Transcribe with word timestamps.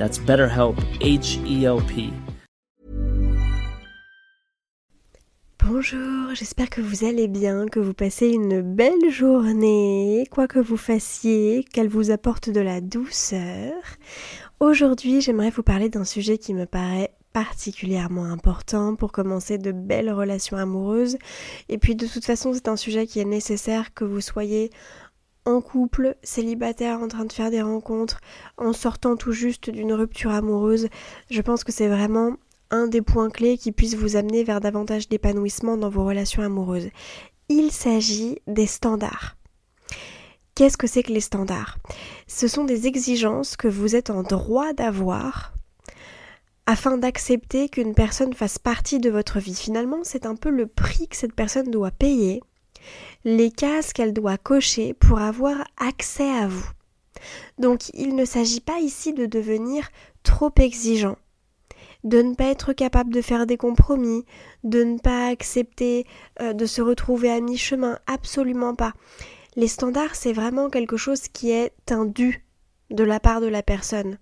That's 0.00 0.18
BetterHelp, 0.18 0.76
H 1.02 1.36
E 1.44 1.66
L 1.66 1.76
P. 1.86 2.08
Bonjour, 5.62 6.34
j'espère 6.34 6.70
que 6.70 6.80
vous 6.80 7.04
allez 7.04 7.28
bien, 7.28 7.66
que 7.66 7.80
vous 7.80 7.92
passez 7.92 8.28
une 8.28 8.62
belle 8.62 9.10
journée, 9.10 10.24
quoi 10.30 10.48
que 10.48 10.58
vous 10.58 10.78
fassiez, 10.78 11.64
qu'elle 11.64 11.90
vous 11.90 12.10
apporte 12.10 12.48
de 12.48 12.62
la 12.62 12.80
douceur. 12.80 13.74
Aujourd'hui, 14.58 15.20
j'aimerais 15.20 15.50
vous 15.50 15.62
parler 15.62 15.90
d'un 15.90 16.06
sujet 16.06 16.38
qui 16.38 16.54
me 16.54 16.64
paraît 16.64 17.12
particulièrement 17.34 18.24
important 18.24 18.96
pour 18.96 19.12
commencer 19.12 19.58
de 19.58 19.70
belles 19.70 20.10
relations 20.10 20.56
amoureuses. 20.56 21.18
Et 21.68 21.76
puis 21.76 21.94
de 21.94 22.06
toute 22.06 22.24
façon, 22.24 22.54
c'est 22.54 22.68
un 22.68 22.76
sujet 22.76 23.06
qui 23.06 23.20
est 23.20 23.26
nécessaire 23.26 23.92
que 23.92 24.04
vous 24.04 24.22
soyez 24.22 24.70
en 25.44 25.60
couple, 25.60 26.16
célibataire, 26.22 27.00
en 27.00 27.08
train 27.08 27.24
de 27.24 27.32
faire 27.32 27.50
des 27.50 27.62
rencontres, 27.62 28.20
en 28.56 28.72
sortant 28.72 29.16
tout 29.16 29.32
juste 29.32 29.70
d'une 29.70 29.92
rupture 29.92 30.30
amoureuse. 30.30 30.88
Je 31.30 31.40
pense 31.40 31.64
que 31.64 31.72
c'est 31.72 31.88
vraiment 31.88 32.36
un 32.70 32.86
des 32.86 33.02
points 33.02 33.30
clés 33.30 33.58
qui 33.58 33.72
puisse 33.72 33.94
vous 33.94 34.16
amener 34.16 34.44
vers 34.44 34.60
davantage 34.60 35.08
d'épanouissement 35.08 35.76
dans 35.76 35.88
vos 35.88 36.04
relations 36.04 36.42
amoureuses. 36.42 36.90
Il 37.48 37.72
s'agit 37.72 38.38
des 38.46 38.66
standards. 38.66 39.36
Qu'est-ce 40.54 40.76
que 40.76 40.86
c'est 40.86 41.02
que 41.02 41.12
les 41.12 41.20
standards? 41.20 41.78
Ce 42.26 42.46
sont 42.46 42.64
des 42.64 42.86
exigences 42.86 43.56
que 43.56 43.68
vous 43.68 43.96
êtes 43.96 44.10
en 44.10 44.22
droit 44.22 44.72
d'avoir 44.72 45.54
afin 46.66 46.98
d'accepter 46.98 47.68
qu'une 47.68 47.94
personne 47.94 48.32
fasse 48.32 48.58
partie 48.58 49.00
de 49.00 49.10
votre 49.10 49.40
vie. 49.40 49.54
Finalement, 49.54 50.00
c'est 50.04 50.26
un 50.26 50.36
peu 50.36 50.50
le 50.50 50.66
prix 50.66 51.08
que 51.08 51.16
cette 51.16 51.34
personne 51.34 51.70
doit 51.70 51.90
payer, 51.90 52.42
les 53.24 53.50
cases 53.50 53.92
qu'elle 53.92 54.12
doit 54.12 54.38
cocher 54.38 54.94
pour 54.94 55.18
avoir 55.20 55.64
accès 55.76 56.28
à 56.28 56.46
vous. 56.48 56.68
Donc, 57.58 57.90
il 57.94 58.14
ne 58.14 58.24
s'agit 58.24 58.60
pas 58.60 58.80
ici 58.80 59.12
de 59.12 59.26
devenir 59.26 59.88
trop 60.22 60.52
exigeant, 60.58 61.16
de 62.04 62.22
ne 62.22 62.34
pas 62.34 62.46
être 62.46 62.72
capable 62.72 63.12
de 63.12 63.20
faire 63.20 63.46
des 63.46 63.56
compromis, 63.56 64.24
de 64.64 64.82
ne 64.84 64.98
pas 64.98 65.26
accepter 65.26 66.06
euh, 66.40 66.52
de 66.52 66.66
se 66.66 66.80
retrouver 66.80 67.30
à 67.30 67.40
mi-chemin, 67.40 67.98
absolument 68.06 68.74
pas. 68.74 68.94
Les 69.56 69.68
standards, 69.68 70.14
c'est 70.14 70.32
vraiment 70.32 70.70
quelque 70.70 70.96
chose 70.96 71.28
qui 71.28 71.50
est 71.50 71.72
un 71.90 72.06
dû 72.06 72.46
de 72.90 73.04
la 73.04 73.20
part 73.20 73.40
de 73.40 73.48
la 73.48 73.62
personne. 73.62 74.18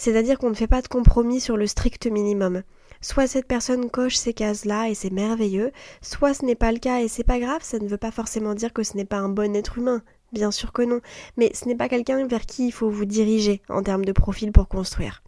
C'est-à-dire 0.00 0.38
qu'on 0.38 0.48
ne 0.48 0.54
fait 0.54 0.66
pas 0.66 0.80
de 0.80 0.88
compromis 0.88 1.40
sur 1.40 1.58
le 1.58 1.66
strict 1.66 2.06
minimum. 2.06 2.62
Soit 3.02 3.26
cette 3.26 3.46
personne 3.46 3.90
coche 3.90 4.14
ces 4.14 4.32
cases-là 4.32 4.88
et 4.88 4.94
c'est 4.94 5.12
merveilleux, 5.12 5.72
soit 6.00 6.32
ce 6.32 6.46
n'est 6.46 6.54
pas 6.54 6.72
le 6.72 6.78
cas 6.78 7.00
et 7.00 7.08
c'est 7.08 7.22
pas 7.22 7.38
grave, 7.38 7.60
ça 7.62 7.78
ne 7.78 7.86
veut 7.86 7.98
pas 7.98 8.10
forcément 8.10 8.54
dire 8.54 8.72
que 8.72 8.82
ce 8.82 8.96
n'est 8.96 9.04
pas 9.04 9.18
un 9.18 9.28
bon 9.28 9.54
être 9.54 9.76
humain. 9.76 10.02
Bien 10.32 10.52
sûr 10.52 10.72
que 10.72 10.80
non, 10.80 11.02
mais 11.36 11.50
ce 11.52 11.66
n'est 11.66 11.76
pas 11.76 11.90
quelqu'un 11.90 12.26
vers 12.26 12.46
qui 12.46 12.68
il 12.68 12.72
faut 12.72 12.88
vous 12.88 13.04
diriger 13.04 13.60
en 13.68 13.82
termes 13.82 14.06
de 14.06 14.12
profil 14.12 14.52
pour 14.52 14.68
construire. 14.68 15.22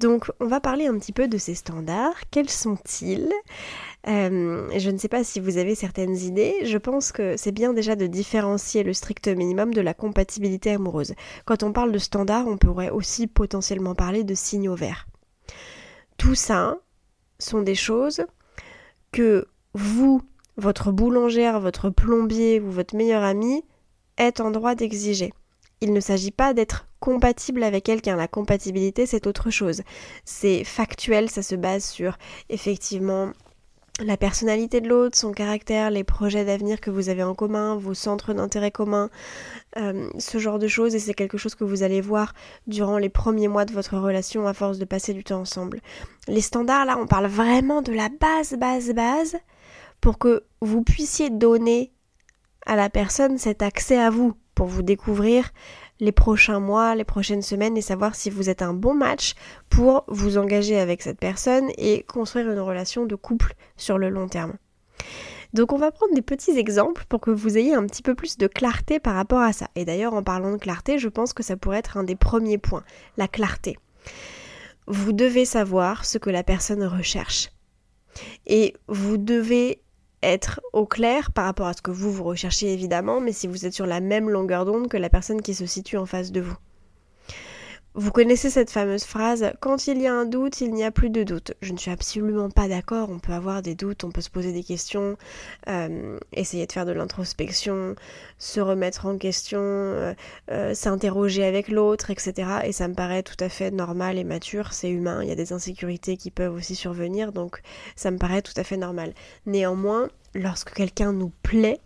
Donc 0.00 0.30
on 0.40 0.46
va 0.46 0.60
parler 0.60 0.86
un 0.86 0.98
petit 0.98 1.12
peu 1.12 1.28
de 1.28 1.36
ces 1.36 1.54
standards. 1.54 2.16
Quels 2.30 2.48
sont-ils? 2.48 3.30
Euh, 4.08 4.70
Je 4.74 4.90
ne 4.90 4.96
sais 4.96 5.08
pas 5.08 5.24
si 5.24 5.40
vous 5.40 5.58
avez 5.58 5.74
certaines 5.74 6.16
idées. 6.16 6.54
Je 6.64 6.78
pense 6.78 7.12
que 7.12 7.36
c'est 7.36 7.52
bien 7.52 7.74
déjà 7.74 7.96
de 7.96 8.06
différencier 8.06 8.82
le 8.82 8.94
strict 8.94 9.28
minimum 9.28 9.74
de 9.74 9.82
la 9.82 9.92
compatibilité 9.92 10.70
amoureuse. 10.70 11.12
Quand 11.44 11.62
on 11.62 11.72
parle 11.72 11.92
de 11.92 11.98
standards, 11.98 12.46
on 12.46 12.56
pourrait 12.56 12.88
aussi 12.88 13.26
potentiellement 13.26 13.94
parler 13.94 14.24
de 14.24 14.34
signaux 14.34 14.74
verts. 14.74 15.06
Tout 16.16 16.34
ça 16.34 16.78
sont 17.38 17.60
des 17.60 17.74
choses 17.74 18.24
que 19.12 19.48
vous, 19.74 20.22
votre 20.56 20.92
boulangère, 20.92 21.60
votre 21.60 21.90
plombier 21.90 22.58
ou 22.58 22.70
votre 22.70 22.96
meilleur 22.96 23.22
ami 23.22 23.64
êtes 24.16 24.40
en 24.40 24.50
droit 24.50 24.74
d'exiger. 24.74 25.34
Il 25.80 25.92
ne 25.92 26.00
s'agit 26.00 26.30
pas 26.30 26.52
d'être 26.52 26.86
compatible 27.00 27.62
avec 27.62 27.84
quelqu'un. 27.84 28.16
La 28.16 28.28
compatibilité, 28.28 29.06
c'est 29.06 29.26
autre 29.26 29.50
chose. 29.50 29.82
C'est 30.24 30.64
factuel, 30.64 31.30
ça 31.30 31.42
se 31.42 31.54
base 31.54 31.84
sur 31.84 32.18
effectivement 32.50 33.32
la 34.04 34.16
personnalité 34.16 34.80
de 34.80 34.88
l'autre, 34.88 35.16
son 35.16 35.32
caractère, 35.32 35.90
les 35.90 36.04
projets 36.04 36.44
d'avenir 36.44 36.80
que 36.80 36.90
vous 36.90 37.08
avez 37.08 37.22
en 37.22 37.34
commun, 37.34 37.76
vos 37.76 37.94
centres 37.94 38.32
d'intérêt 38.32 38.70
communs, 38.70 39.10
euh, 39.76 40.08
ce 40.18 40.38
genre 40.38 40.58
de 40.58 40.68
choses, 40.68 40.94
et 40.94 40.98
c'est 40.98 41.14
quelque 41.14 41.38
chose 41.38 41.54
que 41.54 41.64
vous 41.64 41.82
allez 41.82 42.00
voir 42.00 42.34
durant 42.66 42.98
les 42.98 43.08
premiers 43.08 43.48
mois 43.48 43.64
de 43.64 43.72
votre 43.72 43.98
relation 43.98 44.46
à 44.46 44.54
force 44.54 44.78
de 44.78 44.84
passer 44.84 45.12
du 45.12 45.24
temps 45.24 45.40
ensemble. 45.40 45.80
Les 46.28 46.40
standards, 46.40 46.86
là, 46.86 46.98
on 46.98 47.06
parle 47.06 47.26
vraiment 47.26 47.82
de 47.82 47.92
la 47.92 48.08
base, 48.08 48.54
base, 48.54 48.92
base, 48.94 49.36
pour 50.00 50.18
que 50.18 50.44
vous 50.60 50.82
puissiez 50.82 51.28
donner 51.28 51.92
à 52.66 52.76
la 52.76 52.90
personne 52.90 53.38
cet 53.38 53.62
accès 53.62 53.98
à 53.98 54.10
vous, 54.10 54.34
pour 54.54 54.66
vous 54.66 54.82
découvrir 54.82 55.50
les 56.00 56.12
prochains 56.12 56.60
mois, 56.60 56.94
les 56.94 57.04
prochaines 57.04 57.42
semaines 57.42 57.76
et 57.76 57.82
savoir 57.82 58.14
si 58.14 58.30
vous 58.30 58.48
êtes 58.48 58.62
un 58.62 58.72
bon 58.72 58.94
match 58.94 59.34
pour 59.68 60.04
vous 60.08 60.38
engager 60.38 60.78
avec 60.78 61.02
cette 61.02 61.18
personne 61.18 61.68
et 61.76 62.02
construire 62.04 62.50
une 62.50 62.60
relation 62.60 63.06
de 63.06 63.14
couple 63.14 63.54
sur 63.76 63.98
le 63.98 64.08
long 64.08 64.28
terme. 64.28 64.54
Donc 65.52 65.72
on 65.72 65.78
va 65.78 65.90
prendre 65.90 66.14
des 66.14 66.22
petits 66.22 66.56
exemples 66.56 67.04
pour 67.08 67.20
que 67.20 67.30
vous 67.30 67.58
ayez 67.58 67.74
un 67.74 67.84
petit 67.86 68.02
peu 68.02 68.14
plus 68.14 68.38
de 68.38 68.46
clarté 68.46 69.00
par 69.00 69.14
rapport 69.14 69.40
à 69.40 69.52
ça. 69.52 69.68
Et 69.74 69.84
d'ailleurs 69.84 70.14
en 70.14 70.22
parlant 70.22 70.52
de 70.52 70.58
clarté, 70.58 70.98
je 70.98 71.08
pense 71.08 71.32
que 71.32 71.42
ça 71.42 71.56
pourrait 71.56 71.78
être 71.78 71.96
un 71.96 72.04
des 72.04 72.16
premiers 72.16 72.58
points, 72.58 72.84
la 73.16 73.28
clarté. 73.28 73.76
vous 74.86 75.12
devez 75.12 75.44
savoir 75.44 76.04
ce 76.04 76.18
que 76.18 76.30
la 76.30 76.42
personne 76.42 76.84
recherche. 76.84 77.50
Et 78.46 78.74
vous 78.88 79.18
devez 79.18 79.82
être 80.22 80.60
au 80.72 80.86
clair 80.86 81.32
par 81.32 81.44
rapport 81.44 81.66
à 81.66 81.72
ce 81.72 81.82
que 81.82 81.90
vous, 81.90 82.12
vous 82.12 82.24
recherchez 82.24 82.72
évidemment, 82.72 83.20
mais 83.20 83.32
si 83.32 83.46
vous 83.46 83.66
êtes 83.66 83.72
sur 83.72 83.86
la 83.86 84.00
même 84.00 84.28
longueur 84.28 84.64
d'onde 84.64 84.88
que 84.88 84.96
la 84.96 85.10
personne 85.10 85.42
qui 85.42 85.54
se 85.54 85.66
situe 85.66 85.96
en 85.96 86.06
face 86.06 86.32
de 86.32 86.40
vous. 86.40 86.56
Vous 87.94 88.12
connaissez 88.12 88.50
cette 88.50 88.70
fameuse 88.70 89.02
phrase 89.02 89.50
Quand 89.58 89.88
il 89.88 90.00
y 90.00 90.06
a 90.06 90.14
un 90.14 90.24
doute, 90.24 90.60
il 90.60 90.72
n'y 90.72 90.84
a 90.84 90.92
plus 90.92 91.10
de 91.10 91.24
doute. 91.24 91.54
Je 91.60 91.72
ne 91.72 91.76
suis 91.76 91.90
absolument 91.90 92.48
pas 92.48 92.68
d'accord. 92.68 93.10
On 93.10 93.18
peut 93.18 93.32
avoir 93.32 93.62
des 93.62 93.74
doutes, 93.74 94.04
on 94.04 94.12
peut 94.12 94.20
se 94.20 94.30
poser 94.30 94.52
des 94.52 94.62
questions, 94.62 95.16
euh, 95.68 96.16
essayer 96.32 96.68
de 96.68 96.72
faire 96.72 96.86
de 96.86 96.92
l'introspection, 96.92 97.96
se 98.38 98.60
remettre 98.60 99.06
en 99.06 99.18
question, 99.18 99.58
euh, 99.60 100.14
euh, 100.52 100.72
s'interroger 100.72 101.42
avec 101.42 101.66
l'autre, 101.66 102.10
etc. 102.10 102.60
Et 102.62 102.70
ça 102.70 102.86
me 102.86 102.94
paraît 102.94 103.24
tout 103.24 103.36
à 103.40 103.48
fait 103.48 103.72
normal 103.72 104.18
et 104.18 104.24
mature. 104.24 104.72
C'est 104.72 104.90
humain. 104.90 105.24
Il 105.24 105.28
y 105.28 105.32
a 105.32 105.36
des 105.36 105.52
insécurités 105.52 106.16
qui 106.16 106.30
peuvent 106.30 106.54
aussi 106.54 106.76
survenir, 106.76 107.32
donc 107.32 107.60
ça 107.96 108.12
me 108.12 108.18
paraît 108.18 108.42
tout 108.42 108.54
à 108.56 108.62
fait 108.62 108.76
normal. 108.76 109.14
Néanmoins, 109.46 110.08
lorsque 110.36 110.72
quelqu'un 110.74 111.12
nous 111.12 111.32
plaît, 111.42 111.80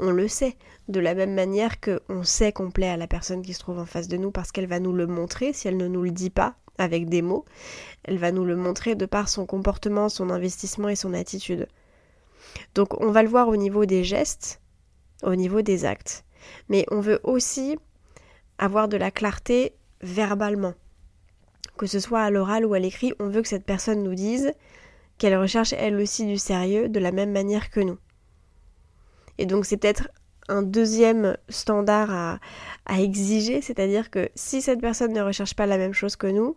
on 0.00 0.10
le 0.10 0.28
sait. 0.28 0.56
De 0.88 0.98
la 1.00 1.14
même 1.14 1.34
manière 1.34 1.80
qu'on 1.80 2.24
sait 2.24 2.52
qu'on 2.52 2.70
plaît 2.70 2.88
à 2.88 2.96
la 2.96 3.06
personne 3.06 3.42
qui 3.42 3.54
se 3.54 3.60
trouve 3.60 3.78
en 3.78 3.86
face 3.86 4.08
de 4.08 4.16
nous 4.16 4.30
parce 4.30 4.50
qu'elle 4.50 4.66
va 4.66 4.80
nous 4.80 4.92
le 4.92 5.06
montrer, 5.06 5.52
si 5.52 5.68
elle 5.68 5.76
ne 5.76 5.86
nous 5.86 6.02
le 6.02 6.10
dit 6.10 6.30
pas 6.30 6.56
avec 6.78 7.08
des 7.08 7.22
mots, 7.22 7.44
elle 8.04 8.18
va 8.18 8.32
nous 8.32 8.44
le 8.44 8.56
montrer 8.56 8.94
de 8.94 9.06
par 9.06 9.28
son 9.28 9.46
comportement, 9.46 10.08
son 10.08 10.30
investissement 10.30 10.88
et 10.88 10.96
son 10.96 11.14
attitude. 11.14 11.68
Donc 12.74 13.00
on 13.00 13.10
va 13.10 13.22
le 13.22 13.28
voir 13.28 13.48
au 13.48 13.56
niveau 13.56 13.84
des 13.84 14.02
gestes, 14.02 14.60
au 15.22 15.34
niveau 15.34 15.62
des 15.62 15.84
actes. 15.84 16.24
Mais 16.68 16.86
on 16.90 17.00
veut 17.00 17.20
aussi 17.22 17.78
avoir 18.58 18.88
de 18.88 18.96
la 18.96 19.10
clarté 19.10 19.74
verbalement. 20.00 20.74
Que 21.76 21.86
ce 21.86 22.00
soit 22.00 22.22
à 22.22 22.30
l'oral 22.30 22.64
ou 22.66 22.74
à 22.74 22.78
l'écrit, 22.78 23.12
on 23.20 23.28
veut 23.28 23.42
que 23.42 23.48
cette 23.48 23.64
personne 23.64 24.02
nous 24.02 24.14
dise 24.14 24.52
qu'elle 25.18 25.36
recherche 25.36 25.74
elle 25.74 25.96
aussi 25.96 26.26
du 26.26 26.38
sérieux 26.38 26.88
de 26.88 26.98
la 26.98 27.12
même 27.12 27.32
manière 27.32 27.70
que 27.70 27.80
nous. 27.80 27.98
Et 29.38 29.46
donc 29.46 29.64
c'est 29.64 29.76
peut-être 29.76 30.08
un 30.48 30.62
deuxième 30.62 31.36
standard 31.48 32.10
à, 32.86 33.00
exiger, 33.00 33.62
c'est-à-dire 33.62 34.10
que 34.10 34.28
si 34.34 34.60
cette 34.60 34.80
personne 34.80 35.12
ne 35.12 35.22
recherche 35.22 35.54
pas 35.54 35.66
la 35.66 35.78
même 35.78 35.92
chose 35.92 36.16
que 36.16 36.26
nous, 36.26 36.56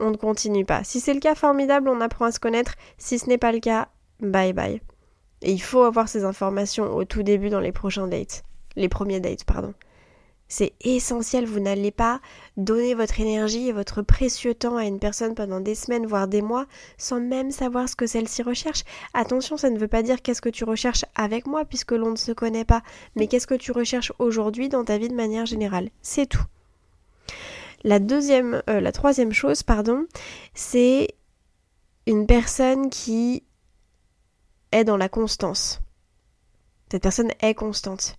on 0.00 0.10
ne 0.10 0.16
continue 0.16 0.64
pas. 0.64 0.84
Si 0.84 1.00
c'est 1.00 1.14
le 1.14 1.20
cas, 1.20 1.34
formidable, 1.34 1.88
on 1.88 2.00
apprend 2.00 2.26
à 2.26 2.32
se 2.32 2.40
connaître. 2.40 2.74
Si 2.98 3.18
ce 3.18 3.28
n'est 3.28 3.38
pas 3.38 3.52
le 3.52 3.60
cas, 3.60 3.88
bye 4.20 4.52
bye. 4.52 4.80
Et 5.42 5.52
il 5.52 5.62
faut 5.62 5.82
avoir 5.82 6.08
ces 6.08 6.24
informations 6.24 6.94
au 6.94 7.04
tout 7.04 7.22
début 7.22 7.48
dans 7.48 7.60
les 7.60 7.72
prochains 7.72 8.08
dates. 8.08 8.42
Les 8.76 8.88
premiers 8.88 9.20
dates, 9.20 9.44
pardon. 9.44 9.72
C'est 10.48 10.72
essentiel, 10.80 11.44
vous 11.44 11.60
n'allez 11.60 11.90
pas 11.90 12.20
donner 12.56 12.94
votre 12.94 13.20
énergie 13.20 13.68
et 13.68 13.72
votre 13.72 14.00
précieux 14.00 14.54
temps 14.54 14.78
à 14.78 14.84
une 14.84 14.98
personne 14.98 15.34
pendant 15.34 15.60
des 15.60 15.74
semaines, 15.74 16.06
voire 16.06 16.26
des 16.26 16.40
mois, 16.40 16.66
sans 16.96 17.20
même 17.20 17.50
savoir 17.50 17.86
ce 17.88 17.96
que 17.96 18.06
celle-ci 18.06 18.42
recherche. 18.42 18.84
Attention, 19.12 19.58
ça 19.58 19.68
ne 19.68 19.78
veut 19.78 19.88
pas 19.88 20.02
dire 20.02 20.22
qu'est-ce 20.22 20.40
que 20.40 20.48
tu 20.48 20.64
recherches 20.64 21.04
avec 21.14 21.46
moi, 21.46 21.66
puisque 21.66 21.92
l'on 21.92 22.12
ne 22.12 22.16
se 22.16 22.32
connaît 22.32 22.64
pas, 22.64 22.82
mais 23.14 23.26
qu'est-ce 23.26 23.46
que 23.46 23.54
tu 23.54 23.72
recherches 23.72 24.12
aujourd'hui 24.18 24.70
dans 24.70 24.84
ta 24.84 24.96
vie 24.96 25.08
de 25.08 25.14
manière 25.14 25.44
générale. 25.44 25.90
C'est 26.00 26.26
tout. 26.26 26.44
La 27.84 27.98
deuxième, 27.98 28.62
euh, 28.70 28.80
la 28.80 28.92
troisième 28.92 29.32
chose, 29.32 29.62
pardon, 29.62 30.06
c'est 30.54 31.08
une 32.06 32.26
personne 32.26 32.88
qui 32.88 33.44
est 34.72 34.84
dans 34.84 34.96
la 34.96 35.10
constance. 35.10 35.80
Cette 36.90 37.02
personne 37.02 37.32
est 37.40 37.54
constante. 37.54 38.18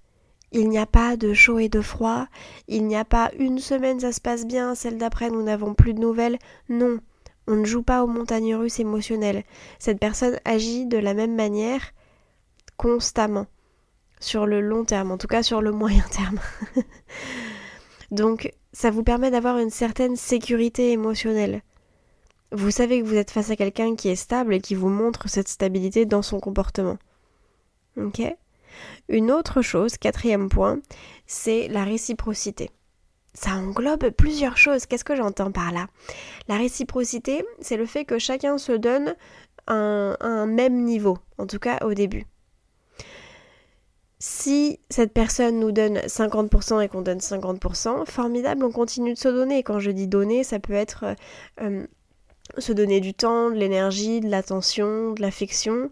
Il 0.51 0.69
n'y 0.69 0.79
a 0.79 0.85
pas 0.85 1.15
de 1.15 1.33
chaud 1.33 1.59
et 1.59 1.69
de 1.69 1.81
froid, 1.81 2.27
il 2.67 2.87
n'y 2.87 2.95
a 2.95 3.05
pas 3.05 3.31
une 3.37 3.59
semaine 3.59 3.99
ça 3.99 4.11
se 4.11 4.21
passe 4.21 4.47
bien, 4.47 4.73
celle 4.73 4.97
d'après 4.97 5.29
nous 5.29 5.43
n'avons 5.43 5.75
plus 5.75 5.93
de 5.93 5.99
nouvelles. 5.99 6.39
Non, 6.69 6.99
on 7.47 7.55
ne 7.55 7.65
joue 7.65 7.83
pas 7.83 8.03
aux 8.03 8.07
montagnes 8.07 8.55
russes 8.55 8.79
émotionnelles. 8.79 9.43
Cette 9.77 9.99
personne 9.99 10.39
agit 10.45 10.85
de 10.85 10.97
la 10.97 11.13
même 11.13 11.35
manière 11.35 11.81
constamment, 12.77 13.47
sur 14.19 14.45
le 14.45 14.61
long 14.61 14.85
terme, 14.85 15.11
en 15.11 15.17
tout 15.17 15.27
cas 15.27 15.43
sur 15.43 15.61
le 15.61 15.71
moyen 15.73 16.05
terme. 16.11 16.39
Donc 18.11 18.51
ça 18.73 18.91
vous 18.91 19.03
permet 19.03 19.31
d'avoir 19.31 19.57
une 19.57 19.69
certaine 19.69 20.15
sécurité 20.15 20.91
émotionnelle. 20.91 21.61
Vous 22.51 22.71
savez 22.71 23.01
que 23.01 23.05
vous 23.05 23.15
êtes 23.15 23.31
face 23.31 23.51
à 23.51 23.55
quelqu'un 23.55 23.95
qui 23.95 24.09
est 24.09 24.15
stable 24.15 24.55
et 24.55 24.61
qui 24.61 24.73
vous 24.73 24.89
montre 24.89 25.29
cette 25.29 25.47
stabilité 25.47 26.05
dans 26.05 26.23
son 26.23 26.39
comportement. 26.39 26.97
Ok? 27.97 28.21
Une 29.07 29.31
autre 29.31 29.61
chose, 29.61 29.97
quatrième 29.97 30.49
point, 30.49 30.79
c'est 31.27 31.67
la 31.67 31.83
réciprocité. 31.83 32.69
Ça 33.33 33.51
englobe 33.51 34.09
plusieurs 34.09 34.57
choses. 34.57 34.85
Qu'est-ce 34.85 35.03
que 35.03 35.15
j'entends 35.15 35.51
par 35.51 35.71
là? 35.71 35.87
La 36.47 36.57
réciprocité, 36.57 37.45
c'est 37.61 37.77
le 37.77 37.85
fait 37.85 38.05
que 38.05 38.17
chacun 38.17 38.57
se 38.57 38.71
donne 38.71 39.15
un, 39.67 40.45
même 40.47 40.83
niveau, 40.83 41.17
en 41.37 41.45
tout 41.45 41.59
cas 41.59 41.77
au 41.85 41.93
début. 41.93 42.25
Si 44.17 44.79
cette 44.89 45.13
personne 45.13 45.59
nous 45.59 45.71
donne 45.71 45.99
50% 45.99 46.81
et 46.81 46.89
qu'on 46.89 47.01
donne 47.01 47.19
50%, 47.19 48.05
formidable, 48.05 48.65
on 48.65 48.71
continue 48.71 49.13
de 49.13 49.17
se 49.17 49.29
donner. 49.29 49.63
Quand 49.63 49.79
je 49.79 49.91
dis 49.91 50.07
donner, 50.07 50.43
ça 50.43 50.59
peut 50.59 50.73
être 50.73 51.15
euh, 51.61 51.85
se 52.57 52.73
donner 52.73 52.99
du 52.99 53.13
temps, 53.13 53.49
de 53.49 53.55
l'énergie, 53.55 54.19
de 54.19 54.27
l'attention, 54.27 55.13
de 55.13 55.21
l'affection, 55.21 55.89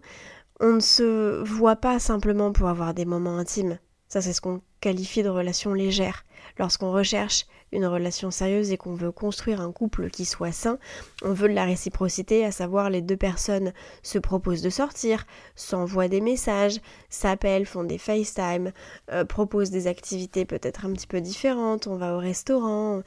on 0.60 0.74
ne 0.74 0.80
se 0.80 1.42
voit 1.44 1.76
pas 1.76 1.98
simplement 1.98 2.52
pour 2.52 2.68
avoir 2.68 2.94
des 2.94 3.04
moments 3.04 3.38
intimes. 3.38 3.78
Ça, 4.08 4.22
c'est 4.22 4.32
ce 4.32 4.40
qu'on 4.40 4.62
qualifie 4.80 5.22
de 5.22 5.28
relation 5.28 5.74
légère. 5.74 6.24
Lorsqu'on 6.58 6.92
recherche 6.92 7.46
une 7.72 7.86
relation 7.86 8.30
sérieuse 8.30 8.72
et 8.72 8.78
qu'on 8.78 8.94
veut 8.94 9.12
construire 9.12 9.60
un 9.60 9.70
couple 9.70 10.08
qui 10.08 10.24
soit 10.24 10.52
sain, 10.52 10.78
on 11.22 11.34
veut 11.34 11.48
de 11.48 11.54
la 11.54 11.66
réciprocité, 11.66 12.44
à 12.44 12.50
savoir 12.50 12.88
les 12.88 13.02
deux 13.02 13.16
personnes 13.16 13.72
se 14.02 14.18
proposent 14.18 14.62
de 14.62 14.70
sortir, 14.70 15.26
s'envoient 15.54 16.08
des 16.08 16.22
messages, 16.22 16.80
s'appellent, 17.10 17.66
font 17.66 17.84
des 17.84 17.98
FaceTime, 17.98 18.72
euh, 19.12 19.24
proposent 19.24 19.70
des 19.70 19.86
activités 19.86 20.46
peut-être 20.46 20.86
un 20.86 20.92
petit 20.92 21.06
peu 21.06 21.20
différentes, 21.20 21.86
on 21.86 21.96
va 21.96 22.14
au 22.14 22.18
restaurant. 22.18 23.02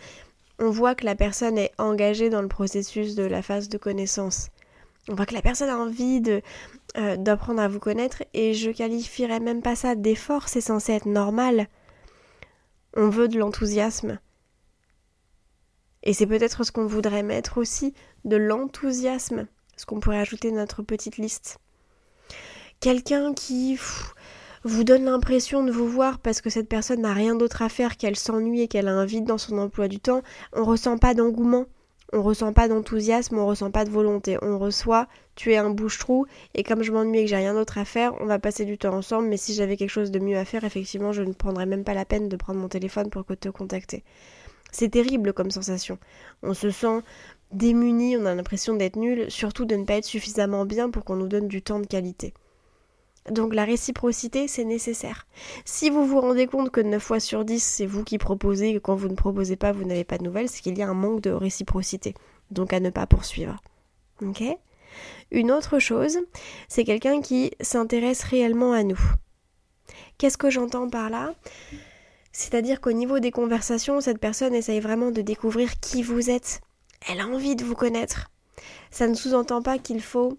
On 0.59 0.69
voit 0.69 0.93
que 0.93 1.05
la 1.05 1.15
personne 1.15 1.57
est 1.57 1.71
engagée 1.79 2.29
dans 2.29 2.43
le 2.43 2.47
processus 2.47 3.15
de 3.15 3.23
la 3.23 3.41
phase 3.41 3.67
de 3.67 3.79
connaissance. 3.79 4.49
On 5.07 5.15
voit 5.15 5.25
que 5.25 5.33
la 5.33 5.41
personne 5.41 5.69
a 5.69 5.77
envie 5.77 6.21
euh, 6.97 7.17
d'apprendre 7.17 7.61
à 7.61 7.67
vous 7.67 7.79
connaître 7.79 8.23
et 8.33 8.53
je 8.53 8.69
qualifierais 8.69 9.39
même 9.39 9.61
pas 9.61 9.75
ça 9.75 9.95
d'effort, 9.95 10.47
c'est 10.47 10.61
censé 10.61 10.93
être 10.93 11.07
normal. 11.07 11.67
On 12.95 13.09
veut 13.09 13.27
de 13.27 13.39
l'enthousiasme. 13.39 14.19
Et 16.03 16.13
c'est 16.13 16.27
peut-être 16.27 16.63
ce 16.63 16.71
qu'on 16.71 16.85
voudrait 16.85 17.23
mettre 17.23 17.57
aussi, 17.57 17.93
de 18.25 18.35
l'enthousiasme, 18.35 19.47
ce 19.75 19.85
qu'on 19.85 19.99
pourrait 19.99 20.19
ajouter 20.19 20.49
à 20.49 20.51
notre 20.51 20.83
petite 20.83 21.17
liste. 21.17 21.59
Quelqu'un 22.79 23.33
qui 23.33 23.79
vous 24.63 24.83
donne 24.83 25.05
l'impression 25.05 25.63
de 25.63 25.71
vous 25.71 25.87
voir 25.87 26.19
parce 26.19 26.41
que 26.41 26.49
cette 26.49 26.69
personne 26.69 27.01
n'a 27.01 27.13
rien 27.13 27.35
d'autre 27.35 27.61
à 27.61 27.69
faire, 27.69 27.97
qu'elle 27.97 28.15
s'ennuie 28.15 28.61
et 28.61 28.67
qu'elle 28.67 28.87
a 28.87 28.93
un 28.93 29.05
vide 29.05 29.25
dans 29.25 29.37
son 29.37 29.57
emploi 29.57 29.87
du 29.87 29.99
temps, 29.99 30.21
on 30.53 30.63
ressent 30.63 30.97
pas 30.97 31.13
d'engouement 31.13 31.65
on 32.13 32.21
ressent 32.21 32.53
pas 32.53 32.67
d'enthousiasme, 32.67 33.37
on 33.37 33.45
ressent 33.45 33.71
pas 33.71 33.85
de 33.85 33.89
volonté. 33.89 34.37
On 34.41 34.59
reçoit 34.59 35.07
tu 35.35 35.53
es 35.53 35.57
un 35.57 35.69
bouche-trou 35.69 36.25
et 36.53 36.63
comme 36.63 36.83
je 36.83 36.91
m'ennuie 36.91 37.19
et 37.19 37.23
que 37.23 37.29
j'ai 37.29 37.37
rien 37.37 37.53
d'autre 37.53 37.77
à 37.77 37.85
faire, 37.85 38.13
on 38.19 38.25
va 38.25 38.39
passer 38.39 38.65
du 38.65 38.77
temps 38.77 38.93
ensemble, 38.93 39.27
mais 39.27 39.37
si 39.37 39.53
j'avais 39.53 39.77
quelque 39.77 39.89
chose 39.89 40.11
de 40.11 40.19
mieux 40.19 40.37
à 40.37 40.45
faire, 40.45 40.63
effectivement, 40.63 41.13
je 41.13 41.23
ne 41.23 41.33
prendrais 41.33 41.65
même 41.65 41.83
pas 41.83 41.93
la 41.93 42.05
peine 42.05 42.29
de 42.29 42.35
prendre 42.35 42.59
mon 42.59 42.67
téléphone 42.67 43.09
pour 43.09 43.25
te 43.25 43.49
contacter. 43.49 44.03
C'est 44.71 44.89
terrible 44.89 45.33
comme 45.33 45.51
sensation. 45.51 45.97
On 46.43 46.53
se 46.53 46.69
sent 46.69 47.01
démuni, 47.51 48.17
on 48.17 48.25
a 48.25 48.35
l'impression 48.35 48.75
d'être 48.75 48.95
nul, 48.95 49.29
surtout 49.29 49.65
de 49.65 49.75
ne 49.75 49.85
pas 49.85 49.95
être 49.95 50.05
suffisamment 50.05 50.65
bien 50.65 50.89
pour 50.89 51.03
qu'on 51.03 51.15
nous 51.15 51.27
donne 51.27 51.47
du 51.47 51.61
temps 51.61 51.79
de 51.79 51.87
qualité. 51.87 52.33
Donc 53.29 53.53
la 53.53 53.65
réciprocité, 53.65 54.47
c'est 54.47 54.65
nécessaire. 54.65 55.27
Si 55.63 55.89
vous 55.89 56.05
vous 56.05 56.19
rendez 56.19 56.47
compte 56.47 56.71
que 56.71 56.81
9 56.81 57.01
fois 57.01 57.19
sur 57.19 57.45
10, 57.45 57.61
c'est 57.63 57.85
vous 57.85 58.03
qui 58.03 58.17
proposez, 58.17 58.69
et 58.69 58.73
que 58.73 58.79
quand 58.79 58.95
vous 58.95 59.09
ne 59.09 59.15
proposez 59.15 59.55
pas, 59.55 59.71
vous 59.71 59.83
n'avez 59.83 60.03
pas 60.03 60.17
de 60.17 60.23
nouvelles, 60.23 60.49
c'est 60.49 60.61
qu'il 60.61 60.77
y 60.77 60.81
a 60.81 60.89
un 60.89 60.95
manque 60.95 61.21
de 61.21 61.31
réciprocité. 61.31 62.15
Donc 62.49 62.73
à 62.73 62.79
ne 62.79 62.89
pas 62.89 63.05
poursuivre. 63.05 63.61
Ok? 64.21 64.43
Une 65.29 65.51
autre 65.51 65.79
chose, 65.79 66.17
c'est 66.67 66.83
quelqu'un 66.83 67.21
qui 67.21 67.51
s'intéresse 67.61 68.23
réellement 68.23 68.73
à 68.73 68.83
nous. 68.83 68.99
Qu'est-ce 70.17 70.37
que 70.37 70.49
j'entends 70.49 70.89
par 70.89 71.09
là? 71.09 71.33
C'est-à-dire 72.31 72.81
qu'au 72.81 72.91
niveau 72.91 73.19
des 73.19 73.31
conversations, 73.31 74.01
cette 74.01 74.19
personne 74.19 74.53
essaye 74.53 74.79
vraiment 74.79 75.11
de 75.11 75.21
découvrir 75.21 75.79
qui 75.79 76.01
vous 76.03 76.29
êtes. 76.29 76.61
Elle 77.09 77.19
a 77.19 77.27
envie 77.27 77.55
de 77.55 77.63
vous 77.63 77.75
connaître. 77.75 78.29
Ça 78.89 79.07
ne 79.07 79.13
sous-entend 79.13 79.61
pas 79.61 79.77
qu'il 79.77 80.01
faut 80.01 80.37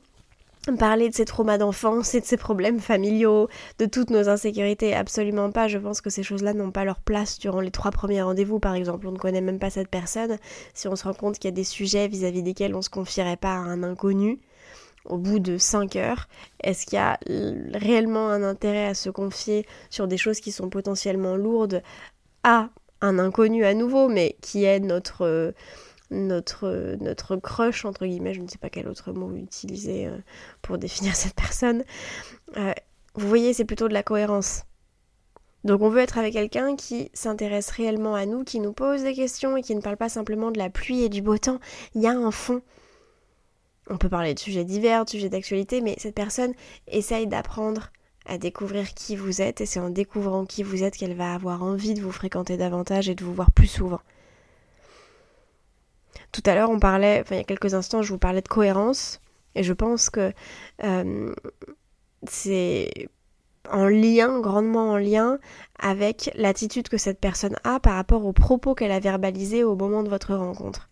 parler 0.78 1.09
de 1.09 1.14
ses 1.14 1.25
traumas 1.25 1.59
d'enfance 1.59 2.14
et 2.14 2.21
de 2.21 2.25
ses 2.25 2.37
problèmes 2.37 2.78
familiaux, 2.81 3.49
de 3.78 3.87
toutes 3.87 4.11
nos 4.11 4.28
insécurités, 4.28 4.95
absolument 4.95 5.50
pas. 5.50 5.69
Je 5.69 5.78
pense 5.78 6.00
que 6.00 6.11
ces 6.11 6.23
choses-là 6.23 6.54
n'ont 6.54 6.71
pas 6.71 6.85
leur 6.85 7.00
place 7.00 7.38
durant 7.38 7.61
les 7.61 7.71
trois 7.71 7.90
premiers 7.90 8.23
rendez-vous, 8.23 8.61
par 8.61 8.75
exemple. 8.75 9.09
On 9.09 9.12
ne 9.12 9.19
connaît 9.19 9.40
même 9.40 9.59
pas 9.59 9.71
cette 9.71 9.88
personne. 9.88 10.38
Si 10.75 10.87
on 10.88 10.97
se 10.97 11.04
rend 11.04 11.14
compte 11.14 11.38
qu'il 11.38 11.49
y 11.49 11.52
a 11.52 11.57
des 11.57 11.64
sujets 11.64 12.07
vis-à-vis 12.09 12.42
desquels 12.42 12.75
on 12.75 12.83
se 12.83 12.90
confierait 12.90 13.37
pas 13.37 13.52
à 13.52 13.59
un 13.59 13.83
inconnu, 13.83 14.40
au 15.04 15.19
bout 15.19 15.40
de 15.40 15.59
cinq 15.59 15.97
heures, 15.97 16.28
est-ce 16.62 16.87
qu'il 16.87 16.97
y 16.97 16.99
a 17.00 17.19
réellement 17.75 18.28
un 18.28 18.45
intérêt 18.45 18.87
à 18.87 18.95
se 18.95 19.11
confier 19.11 19.66
sur 19.90 20.07
des 20.07 20.16
choses 20.16 20.38
qui 20.38 20.52
sont 20.52 20.69
potentiellement 20.71 21.35
lourdes 21.35 21.83
à 22.45 22.71
un 23.00 23.19
inconnu 23.19 23.64
à 23.64 23.75
nouveau, 23.75 24.09
mais 24.09 24.37
qui 24.42 24.62
est 24.62 24.78
notre 24.78 25.52
notre, 26.12 26.97
notre 27.00 27.37
crush, 27.37 27.85
entre 27.85 28.07
guillemets, 28.07 28.35
je 28.35 28.42
ne 28.42 28.49
sais 28.49 28.59
pas 28.59 28.71
quel 28.71 28.88
autre 28.88 29.12
mot 29.12 29.35
utiliser 29.35 30.07
euh, 30.07 30.16
pour 30.61 30.78
définir 30.78 31.16
cette 31.16 31.35
personne. 31.35 31.85
Euh, 32.57 32.73
vous 33.14 33.28
voyez, 33.28 33.52
c'est 33.52 33.64
plutôt 33.64 33.88
de 33.88 33.95
la 33.95 34.02
cohérence. 34.02 34.64
Donc 35.64 35.81
on 35.81 35.88
veut 35.88 36.00
être 36.00 36.19
avec 36.19 36.33
quelqu'un 36.33 36.75
qui 36.75 37.11
s'intéresse 37.14 37.71
réellement 37.71 38.14
à 38.14 38.26
nous, 38.26 38.42
qui 38.45 38.59
nous 38.59 38.73
pose 38.73 39.02
des 39.02 39.14
questions 39.14 39.57
et 39.57 39.62
qui 39.62 39.75
ne 39.76 39.81
parle 39.81 39.97
pas 39.97 40.09
simplement 40.09 40.50
de 40.50 40.59
la 40.59 40.71
pluie 40.71 41.02
et 41.02 41.09
du 41.09 41.23
beau 41.23 41.38
temps. 41.38 41.61
Il 41.95 42.02
y 42.02 42.07
a 42.07 42.12
un 42.12 42.31
fond. 42.31 42.62
On 43.88 43.97
peut 43.97 44.09
parler 44.09 44.35
de 44.35 44.38
sujets 44.38 44.64
divers, 44.64 45.04
de 45.04 45.11
sujets 45.11 45.28
d'actualité, 45.28 45.81
mais 45.81 45.95
cette 45.99 46.14
personne 46.14 46.52
essaye 46.88 47.26
d'apprendre 47.26 47.90
à 48.26 48.38
découvrir 48.38 48.95
qui 48.95 49.16
vous 49.16 49.42
êtes 49.42 49.61
et 49.61 49.66
c'est 49.66 49.81
en 49.81 49.90
découvrant 49.90 50.47
qui 50.47 50.62
vous 50.62 50.85
êtes 50.85 50.97
qu'elle 50.97 51.16
va 51.16 51.35
avoir 51.35 51.62
envie 51.62 51.95
de 51.95 52.00
vous 52.00 52.12
fréquenter 52.12 52.57
davantage 52.57 53.09
et 53.09 53.14
de 53.14 53.25
vous 53.25 53.35
voir 53.35 53.50
plus 53.50 53.66
souvent. 53.66 54.00
Tout 56.33 56.42
à 56.47 56.54
l'heure, 56.54 56.71
on 56.71 56.78
parlait, 56.78 57.21
enfin 57.21 57.37
il 57.37 57.38
y 57.38 57.42
a 57.42 57.45
quelques 57.45 57.75
instants, 57.75 58.02
je 58.02 58.12
vous 58.12 58.19
parlais 58.19 58.42
de 58.42 58.49
cohérence 58.49 59.21
et 59.54 59.62
je 59.62 59.73
pense 59.73 60.11
que 60.11 60.33
euh, 60.85 61.35
c'est 62.28 62.90
en 63.71 63.87
lien, 63.87 64.40
grandement 64.40 64.90
en 64.90 64.97
lien 64.97 65.38
avec 65.78 66.31
l'attitude 66.35 66.88
que 66.88 66.97
cette 66.97 67.21
personne 67.21 67.57
a 67.64 67.81
par 67.81 67.95
rapport 67.95 68.25
aux 68.26 68.33
propos 68.33 68.75
qu'elle 68.75 68.92
a 68.92 69.00
verbalisés 69.00 69.64
au 69.64 69.76
moment 69.76 70.02
de 70.02 70.09
votre 70.09 70.35
rencontre. 70.35 70.88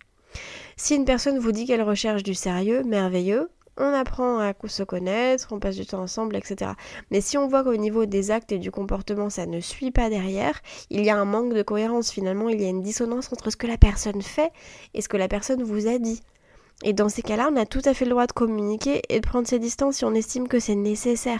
Si 0.77 0.95
une 0.95 1.05
personne 1.05 1.37
vous 1.37 1.51
dit 1.51 1.65
qu'elle 1.65 1.81
recherche 1.81 2.23
du 2.23 2.33
sérieux, 2.33 2.83
merveilleux, 2.83 3.49
on 3.77 3.93
apprend 3.93 4.39
à 4.39 4.53
se 4.67 4.83
connaître, 4.83 5.47
on 5.51 5.59
passe 5.59 5.75
du 5.75 5.85
temps 5.85 6.01
ensemble, 6.01 6.35
etc. 6.35 6.71
Mais 7.09 7.21
si 7.21 7.37
on 7.37 7.47
voit 7.47 7.63
qu'au 7.63 7.75
niveau 7.75 8.05
des 8.05 8.31
actes 8.31 8.51
et 8.51 8.59
du 8.59 8.71
comportement, 8.71 9.29
ça 9.29 9.45
ne 9.45 9.59
suit 9.59 9.91
pas 9.91 10.09
derrière, 10.09 10.59
il 10.89 11.03
y 11.03 11.09
a 11.09 11.17
un 11.17 11.25
manque 11.25 11.53
de 11.53 11.63
cohérence 11.63 12.11
finalement, 12.11 12.49
il 12.49 12.61
y 12.61 12.65
a 12.65 12.69
une 12.69 12.81
dissonance 12.81 13.31
entre 13.31 13.49
ce 13.49 13.57
que 13.57 13.67
la 13.67 13.77
personne 13.77 14.21
fait 14.21 14.51
et 14.93 15.01
ce 15.01 15.09
que 15.09 15.17
la 15.17 15.27
personne 15.27 15.63
vous 15.63 15.87
a 15.87 15.97
dit. 15.99 16.21
Et 16.83 16.93
dans 16.93 17.09
ces 17.09 17.21
cas-là, 17.21 17.49
on 17.51 17.57
a 17.57 17.65
tout 17.65 17.81
à 17.85 17.93
fait 17.93 18.05
le 18.05 18.11
droit 18.11 18.27
de 18.27 18.31
communiquer 18.31 19.01
et 19.09 19.19
de 19.19 19.27
prendre 19.27 19.47
ses 19.47 19.59
distances 19.59 19.97
si 19.97 20.05
on 20.05 20.13
estime 20.13 20.47
que 20.47 20.59
c'est 20.59 20.75
nécessaire. 20.75 21.39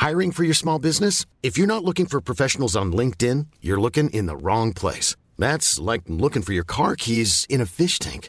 Hiring 0.00 0.30
for 0.30 0.44
your 0.44 0.54
small 0.54 0.78
business? 0.78 1.26
If 1.42 1.58
you're 1.58 1.66
not 1.66 1.84
looking 1.84 2.06
for 2.06 2.20
professionals 2.20 2.76
on 2.76 2.92
LinkedIn, 2.92 3.46
you're 3.60 3.80
looking 3.80 4.08
in 4.10 4.26
the 4.26 4.36
wrong 4.36 4.72
place. 4.72 5.16
That's 5.38 5.80
like 5.80 6.02
looking 6.08 6.42
for 6.42 6.52
your 6.52 6.64
car 6.64 6.96
keys 6.96 7.44
in 7.48 7.60
a 7.60 7.66
fish 7.66 7.98
tank. 7.98 8.28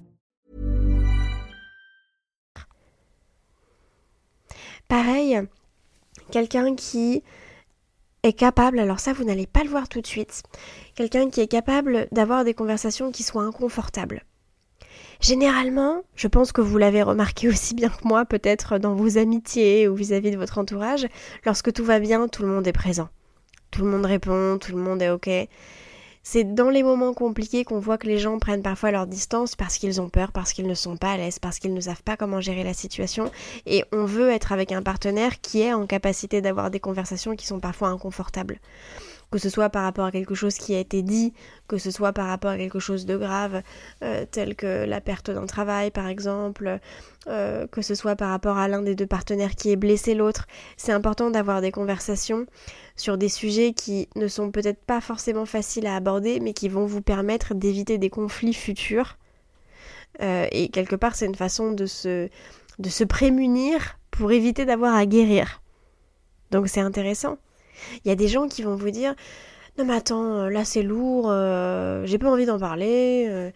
Pareil, 4.91 5.39
quelqu'un 6.31 6.75
qui 6.75 7.23
est 8.23 8.33
capable, 8.33 8.77
alors 8.77 8.99
ça 8.99 9.13
vous 9.13 9.23
n'allez 9.23 9.47
pas 9.47 9.63
le 9.63 9.69
voir 9.69 9.87
tout 9.87 10.01
de 10.01 10.05
suite, 10.05 10.43
quelqu'un 10.95 11.29
qui 11.29 11.39
est 11.39 11.47
capable 11.47 12.09
d'avoir 12.11 12.43
des 12.43 12.53
conversations 12.53 13.09
qui 13.09 13.23
soient 13.23 13.43
inconfortables. 13.43 14.25
Généralement, 15.21 16.03
je 16.15 16.27
pense 16.27 16.51
que 16.51 16.59
vous 16.59 16.77
l'avez 16.77 17.03
remarqué 17.03 17.47
aussi 17.47 17.73
bien 17.73 17.87
que 17.87 18.05
moi, 18.05 18.25
peut-être 18.25 18.79
dans 18.79 18.93
vos 18.93 19.17
amitiés 19.17 19.87
ou 19.87 19.95
vis-à-vis 19.95 20.31
de 20.31 20.35
votre 20.37 20.57
entourage, 20.57 21.07
lorsque 21.45 21.71
tout 21.71 21.85
va 21.85 22.01
bien, 22.01 22.27
tout 22.27 22.41
le 22.41 22.49
monde 22.49 22.67
est 22.67 22.73
présent. 22.73 23.07
Tout 23.71 23.85
le 23.85 23.91
monde 23.91 24.05
répond, 24.05 24.57
tout 24.59 24.75
le 24.75 24.81
monde 24.81 25.01
est 25.01 25.09
OK. 25.09 25.29
C'est 26.23 26.53
dans 26.53 26.69
les 26.69 26.83
moments 26.83 27.13
compliqués 27.13 27.63
qu'on 27.63 27.79
voit 27.79 27.97
que 27.97 28.05
les 28.05 28.19
gens 28.19 28.37
prennent 28.37 28.61
parfois 28.61 28.91
leur 28.91 29.07
distance 29.07 29.55
parce 29.55 29.77
qu'ils 29.77 29.99
ont 29.99 30.09
peur, 30.09 30.31
parce 30.31 30.53
qu'ils 30.53 30.67
ne 30.67 30.75
sont 30.75 30.95
pas 30.95 31.13
à 31.13 31.17
l'aise, 31.17 31.39
parce 31.39 31.57
qu'ils 31.57 31.73
ne 31.73 31.81
savent 31.81 32.03
pas 32.03 32.15
comment 32.15 32.41
gérer 32.41 32.63
la 32.63 32.75
situation. 32.75 33.31
Et 33.65 33.83
on 33.91 34.05
veut 34.05 34.29
être 34.29 34.51
avec 34.51 34.71
un 34.71 34.83
partenaire 34.83 35.41
qui 35.41 35.61
est 35.61 35.73
en 35.73 35.87
capacité 35.87 36.41
d'avoir 36.41 36.69
des 36.69 36.79
conversations 36.79 37.35
qui 37.35 37.47
sont 37.47 37.59
parfois 37.59 37.87
inconfortables 37.87 38.59
que 39.31 39.39
ce 39.39 39.49
soit 39.49 39.69
par 39.69 39.83
rapport 39.83 40.05
à 40.05 40.11
quelque 40.11 40.35
chose 40.35 40.55
qui 40.55 40.75
a 40.75 40.79
été 40.79 41.01
dit, 41.01 41.33
que 41.67 41.77
ce 41.77 41.89
soit 41.89 42.11
par 42.11 42.27
rapport 42.27 42.51
à 42.51 42.57
quelque 42.57 42.79
chose 42.79 43.05
de 43.05 43.17
grave, 43.17 43.61
euh, 44.03 44.25
tel 44.29 44.55
que 44.55 44.85
la 44.85 45.01
perte 45.01 45.31
d'un 45.31 45.45
travail 45.45 45.89
par 45.89 46.07
exemple, 46.07 46.79
euh, 47.27 47.65
que 47.67 47.81
ce 47.81 47.95
soit 47.95 48.15
par 48.15 48.29
rapport 48.29 48.57
à 48.57 48.67
l'un 48.67 48.81
des 48.81 48.93
deux 48.93 49.07
partenaires 49.07 49.55
qui 49.55 49.71
est 49.71 49.77
blessé 49.77 50.13
l'autre. 50.13 50.47
C'est 50.75 50.91
important 50.91 51.31
d'avoir 51.31 51.61
des 51.61 51.71
conversations 51.71 52.45
sur 52.95 53.17
des 53.17 53.29
sujets 53.29 53.73
qui 53.73 54.09
ne 54.15 54.27
sont 54.27 54.51
peut-être 54.51 54.83
pas 54.83 55.01
forcément 55.01 55.45
faciles 55.45 55.87
à 55.87 55.95
aborder, 55.95 56.39
mais 56.39 56.53
qui 56.53 56.67
vont 56.67 56.85
vous 56.85 57.01
permettre 57.01 57.55
d'éviter 57.55 57.97
des 57.97 58.09
conflits 58.09 58.53
futurs. 58.53 59.17
Euh, 60.21 60.45
et 60.51 60.69
quelque 60.69 60.95
part, 60.95 61.15
c'est 61.15 61.25
une 61.25 61.35
façon 61.35 61.71
de 61.71 61.85
se, 61.85 62.27
de 62.79 62.89
se 62.89 63.05
prémunir 63.05 63.97
pour 64.11 64.31
éviter 64.33 64.65
d'avoir 64.65 64.93
à 64.93 65.05
guérir. 65.05 65.61
Donc 66.51 66.67
c'est 66.67 66.81
intéressant. 66.81 67.37
Il 68.05 68.09
y 68.09 68.11
a 68.11 68.15
des 68.15 68.27
gens 68.27 68.47
qui 68.47 68.63
vont 68.63 68.75
vous 68.75 68.91
dire 68.91 69.15
non 69.77 69.85
mais 69.85 69.93
attends, 69.93 70.41
euh, 70.41 70.49
là 70.49 70.65
c'est 70.65 70.83
lourd, 70.83 71.27
euh, 71.29 72.05
j'ai 72.05 72.17
pas 72.17 72.29
envie 72.29 72.45
d'en 72.45 72.59
parler. 72.59 73.25
Euh, 73.29 73.51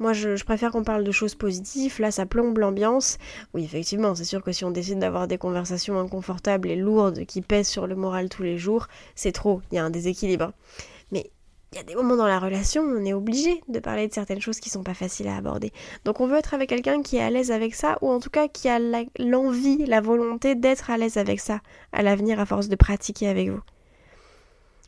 moi 0.00 0.12
je, 0.12 0.42
préfère 0.44 0.72
qu'on 0.72 0.82
parle 0.82 1.04
de 1.04 1.12
choses 1.12 1.36
positives, 1.36 2.00
là 2.00 2.10
ça 2.10 2.26
plombe 2.26 2.58
l'ambiance. 2.58 3.18
Oui 3.54 3.64
effectivement, 3.64 4.14
c'est 4.14 4.24
sûr 4.24 4.42
que 4.42 4.50
si 4.52 4.64
on 4.64 4.72
décide 4.72 4.98
d'avoir 4.98 5.28
des 5.28 5.38
conversations 5.38 5.98
inconfortables 6.00 6.68
et 6.68 6.76
lourdes 6.76 7.24
qui 7.24 7.40
pèsent 7.40 7.68
sur 7.68 7.86
le 7.86 7.94
moral 7.94 8.28
tous 8.28 8.42
les 8.42 8.58
jours, 8.58 8.88
c'est 9.14 9.32
trop, 9.32 9.62
il 9.70 9.76
y 9.76 9.78
a 9.78 9.84
un 9.84 9.90
déséquilibre. 9.90 10.52
Il 11.72 11.76
y 11.76 11.80
a 11.80 11.84
des 11.84 11.94
moments 11.94 12.16
dans 12.16 12.26
la 12.26 12.40
relation 12.40 12.82
où 12.82 12.98
on 12.98 13.04
est 13.04 13.12
obligé 13.12 13.62
de 13.68 13.78
parler 13.78 14.08
de 14.08 14.12
certaines 14.12 14.40
choses 14.40 14.58
qui 14.58 14.70
sont 14.70 14.82
pas 14.82 14.94
faciles 14.94 15.28
à 15.28 15.36
aborder. 15.36 15.72
Donc 16.04 16.20
on 16.20 16.26
veut 16.26 16.36
être 16.36 16.52
avec 16.52 16.68
quelqu'un 16.68 17.00
qui 17.00 17.16
est 17.16 17.22
à 17.22 17.30
l'aise 17.30 17.52
avec 17.52 17.76
ça, 17.76 17.96
ou 18.00 18.10
en 18.10 18.18
tout 18.18 18.28
cas 18.28 18.48
qui 18.48 18.68
a 18.68 18.80
l'envie, 19.20 19.86
la 19.86 20.00
volonté 20.00 20.56
d'être 20.56 20.90
à 20.90 20.98
l'aise 20.98 21.16
avec 21.16 21.38
ça 21.38 21.60
à 21.92 22.02
l'avenir 22.02 22.40
à 22.40 22.46
force 22.46 22.68
de 22.68 22.74
pratiquer 22.74 23.28
avec 23.28 23.50
vous. 23.50 23.60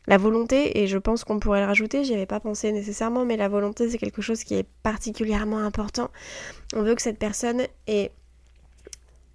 La 0.07 0.17
volonté, 0.17 0.81
et 0.81 0.87
je 0.87 0.97
pense 0.97 1.23
qu'on 1.23 1.39
pourrait 1.39 1.61
le 1.61 1.67
rajouter, 1.67 2.03
j'y 2.03 2.13
avais 2.13 2.25
pas 2.25 2.41
pensé 2.41 2.73
nécessairement, 2.73 3.23
mais 3.23 3.37
la 3.37 3.47
volonté 3.47 3.89
c'est 3.89 3.97
quelque 3.97 4.21
chose 4.21 4.43
qui 4.43 4.55
est 4.55 4.67
particulièrement 4.83 5.59
important. 5.59 6.09
On 6.75 6.81
veut 6.81 6.95
que 6.95 7.01
cette 7.01 7.19
personne 7.19 7.61
ait 7.87 8.11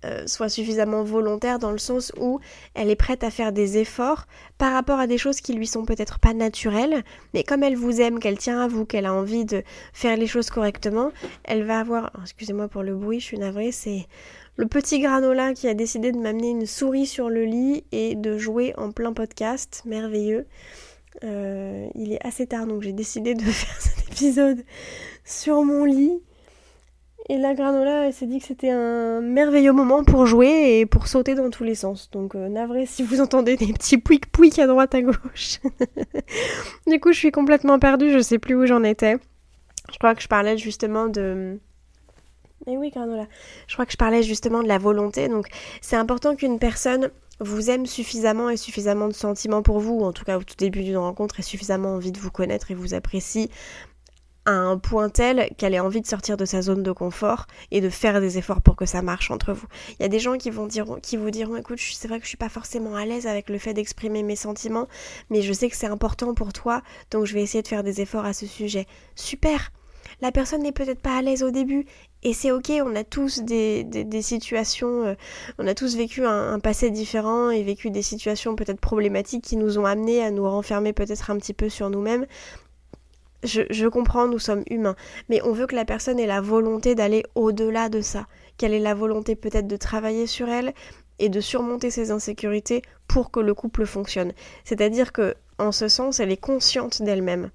euh, 0.05 0.26
soit 0.26 0.49
suffisamment 0.49 1.02
volontaire 1.02 1.59
dans 1.59 1.73
le 1.73 1.78
sens 1.78 2.12
où 2.19 2.38
elle 2.75 2.88
est 2.88 2.97
prête 2.97 3.25
à 3.25 3.31
faire 3.31 3.52
des 3.52 3.78
efforts 3.78 4.26
par 4.57 4.73
rapport 4.73 5.00
à 5.00 5.07
des 5.09 5.19
choses 5.19 5.40
qui 5.40 5.55
lui 5.55 5.67
sont 5.67 5.85
peut-être 5.85 6.21
pas 6.21 6.35
naturelles, 6.35 7.02
mais 7.35 7.43
comme 7.43 7.64
elle 7.64 7.76
vous 7.76 8.00
aime, 8.00 8.21
qu'elle 8.21 8.38
tient 8.38 8.61
à 8.61 8.69
vous, 8.69 8.85
qu'elle 8.85 9.07
a 9.07 9.12
envie 9.12 9.45
de 9.45 9.64
faire 9.93 10.17
les 10.17 10.28
choses 10.28 10.50
correctement, 10.50 11.11
elle 11.43 11.64
va 11.64 11.81
avoir, 11.81 12.12
oh, 12.17 12.21
excusez-moi 12.23 12.69
pour 12.69 12.83
le 12.83 12.95
bruit, 12.95 13.19
je 13.19 13.25
suis 13.25 13.38
navrée, 13.38 13.73
c'est 13.73 14.07
le 14.57 14.67
petit 14.67 15.00
granola 15.00 15.52
qui 15.52 15.67
a 15.67 15.75
décidé 15.75 16.12
de 16.12 16.19
m'amener 16.19 16.50
une 16.50 16.67
souris 16.67 17.07
sur 17.07 17.28
le 17.28 17.45
lit 17.45 17.85
et 17.90 18.14
de 18.14 18.38
jouer 18.38 18.75
en 18.76 18.93
plein 18.93 19.12
podcast, 19.12 19.83
merveilleux. 19.85 20.47
Euh, 21.25 21.88
il 21.97 22.12
est 22.12 22.25
assez 22.25 22.47
tard 22.47 22.69
donc 22.69 22.83
j'ai 22.83 22.93
décidé 22.93 23.35
de 23.35 23.43
faire 23.45 23.81
cet 23.81 24.12
épisode 24.12 24.64
sur 25.25 25.64
mon 25.64 25.85
lit. 25.85 26.21
Et 27.30 27.37
la 27.37 27.52
granola, 27.54 28.06
elle 28.06 28.14
s'est 28.14 28.26
dit 28.26 28.40
que 28.40 28.47
c'était 28.47 28.70
un 28.70 29.20
merveilleux 29.20 29.73
moment 29.73 30.02
pour 30.02 30.25
jouer 30.25 30.78
et 30.78 30.87
pour 30.87 31.08
sauter 31.08 31.35
dans 31.35 31.50
tous 31.50 31.64
les 31.64 31.75
sens. 31.75 32.11
Donc 32.11 32.35
euh, 32.35 32.49
navré 32.49 32.87
si 32.87 33.02
vous 33.02 33.20
entendez 33.20 33.56
des 33.56 33.73
petits 33.73 33.99
pouic 33.99 34.30
pouic 34.32 34.58
à 34.58 34.66
droite 34.66 34.94
à 34.94 35.02
gauche. 35.02 35.61
du 36.87 36.99
coup, 37.00 37.12
je 37.12 37.18
suis 37.18 37.30
complètement 37.30 37.78
perdue, 37.78 38.11
je 38.12 38.20
sais 38.20 38.38
plus 38.38 38.54
où 38.54 38.64
j'en 38.64 38.82
étais. 38.82 39.18
Je 39.92 39.99
crois 39.99 40.14
que 40.14 40.23
je 40.23 40.28
parlais 40.28 40.56
justement 40.56 41.08
de 41.08 41.58
eh 42.66 42.76
oui, 42.76 42.90
Granola. 42.90 43.26
Je 43.66 43.75
crois 43.75 43.87
que 43.87 43.92
je 43.92 43.97
parlais 43.97 44.23
justement 44.23 44.62
de 44.62 44.68
la 44.68 44.78
volonté. 44.78 45.28
Donc, 45.28 45.47
c'est 45.80 45.97
important 45.97 46.37
qu'une 46.37 46.58
personne 46.58 47.11
vous 47.40 47.70
aime 47.70 47.87
suffisamment 47.87 48.50
et 48.50 48.56
suffisamment 48.56 49.08
de 49.08 49.14
sentiments 49.14 49.62
pour 49.62 49.78
vous, 49.78 49.94
ou 49.94 50.04
en 50.04 50.12
tout 50.12 50.25
cas 50.25 50.38
au 50.38 50.42
tout 50.42 50.56
début 50.56 50.82
d'une 50.82 50.99
rencontre, 50.99 51.40
et 51.40 51.42
suffisamment 51.42 51.94
envie 51.94 52.12
de 52.12 52.18
vous 52.18 52.30
connaître 52.30 52.70
et 52.70 52.75
vous 52.75 52.94
apprécie 52.94 53.49
à 54.49 54.52
un 54.52 54.78
point 54.78 55.11
tel 55.11 55.50
qu'elle 55.59 55.75
ait 55.75 55.81
envie 55.81 56.00
de 56.00 56.07
sortir 56.07 56.38
de 56.38 56.47
sa 56.47 56.62
zone 56.62 56.83
de 56.83 56.90
confort 56.90 57.47
et 57.71 57.83
de 57.83 57.90
faire 57.90 58.19
des 58.19 58.38
efforts 58.38 58.62
pour 58.62 58.76
que 58.76 58.87
ça 58.87 59.02
marche 59.02 59.31
entre 59.31 59.52
vous. 59.52 59.67
Il 59.99 60.02
y 60.02 60.07
a 60.07 60.09
des 60.09 60.19
gens 60.19 60.38
qui 60.38 60.49
vont 60.49 60.67
dire, 60.67 60.87
qui 61.02 61.19
vous 61.19 61.31
diront, 61.31 61.57
écoute, 61.57 61.78
c'est 61.78 62.09
vrai 62.09 62.19
que 62.19 62.25
je 62.25 62.28
suis 62.28 62.38
pas 62.38 62.49
forcément 62.49 62.97
à 62.97 63.05
l'aise 63.05 63.26
avec 63.26 63.50
le 63.50 63.59
fait 63.59 63.75
d'exprimer 63.75 64.23
mes 64.23 64.37
sentiments, 64.37 64.88
mais 65.28 65.43
je 65.43 65.52
sais 65.52 65.69
que 65.69 65.76
c'est 65.76 65.87
important 65.87 66.33
pour 66.33 66.55
toi, 66.55 66.81
donc 67.11 67.26
je 67.26 67.35
vais 67.35 67.43
essayer 67.43 67.61
de 67.61 67.69
faire 67.69 67.85
des 67.85 68.00
efforts 68.00 68.25
à 68.25 68.33
ce 68.33 68.47
sujet. 68.47 68.87
Super. 69.17 69.71
La 70.23 70.33
personne 70.33 70.62
n'est 70.62 70.73
peut-être 70.73 71.02
pas 71.02 71.19
à 71.19 71.23
l'aise 71.23 71.43
au 71.43 71.50
début 71.50 71.85
et 72.23 72.33
c'est 72.33 72.50
ok, 72.50 72.73
on 72.85 72.97
a 72.97 73.05
tous 73.05 73.43
des, 73.43 73.85
des, 73.85 74.23
situations, 74.23 75.05
euh, 75.05 75.14
on 75.59 75.67
a 75.67 75.75
tous 75.75 75.95
vécu 75.95 76.25
un, 76.25 76.59
passé 76.59 76.90
différent 76.90 77.50
et 77.50 77.62
vécu 77.62 77.90
des 77.90 78.02
situations 78.02 78.57
peut-être 78.57 78.81
problématiques 78.81 79.45
qui 79.45 79.57
nous 79.57 79.78
ont 79.78 79.85
amenés 79.85 80.25
à 80.25 80.31
nous 80.31 80.49
renfermer 80.49 80.95
peut-être 80.95 81.31
un 81.31 81.37
petit 81.37 81.55
peu 81.55 81.69
sur 81.69 81.90
nous-mêmes. 81.90 82.26
Je, 83.45 83.87
comprends, 83.87 84.26
nous 84.26 84.40
sommes 84.40 84.64
humains, 84.68 84.97
mais 85.28 85.40
on 85.42 85.52
veut 85.52 85.66
que 85.66 85.76
la 85.76 85.85
personne 85.85 86.18
ait 86.18 86.26
la 86.26 86.40
volonté 86.40 86.97
d'aller 86.97 87.23
au-delà 87.37 87.88
de 87.88 88.00
ça, 88.00 88.26
qu'elle 88.57 88.75
ait 88.75 88.80
la 88.80 88.95
volonté 88.95 89.37
peut-être 89.37 89.68
de 89.68 89.76
travailler 89.76 90.26
sur 90.26 90.49
elle 90.49 90.75
et 91.21 91.28
de 91.28 91.40
surmonter 91.40 91.90
ses 91.90 92.11
insécurités 92.11 92.83
pour 93.07 93.30
que 93.30 93.40
le 93.40 93.54
couple 93.54 93.87
fonctionne. 93.87 94.33
C'est-à-dire 94.64 95.12
que, 95.12 95.35
en 95.59 95.73
ce 95.73 95.88
sens, 95.88 96.18
elle 96.18 96.33
est 96.33 96.37
consciente 96.37 97.02
d'elle-même. 97.02 97.50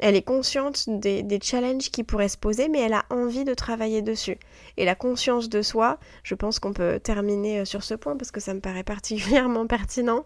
Elle 0.00 0.16
est 0.16 0.22
consciente 0.22 0.88
des, 0.88 1.38
challenges 1.42 1.90
qui 1.90 2.04
pourraient 2.04 2.28
se 2.28 2.38
poser, 2.38 2.68
mais 2.68 2.80
elle 2.80 2.94
a 2.94 3.04
envie 3.10 3.44
de 3.44 3.52
travailler 3.52 4.00
dessus. 4.00 4.38
Et 4.78 4.86
la 4.86 4.94
conscience 4.94 5.50
de 5.50 5.60
soi, 5.60 5.98
je 6.22 6.34
pense 6.34 6.58
qu'on 6.58 6.72
peut 6.72 6.98
terminer 6.98 7.60
euh, 7.60 7.64
sur 7.66 7.84
ce 7.84 7.94
point 7.94 8.16
parce 8.16 8.30
que 8.30 8.40
ça 8.40 8.54
me 8.54 8.60
paraît 8.60 8.82
particulièrement 8.84 9.66
pertinent. 9.66 10.24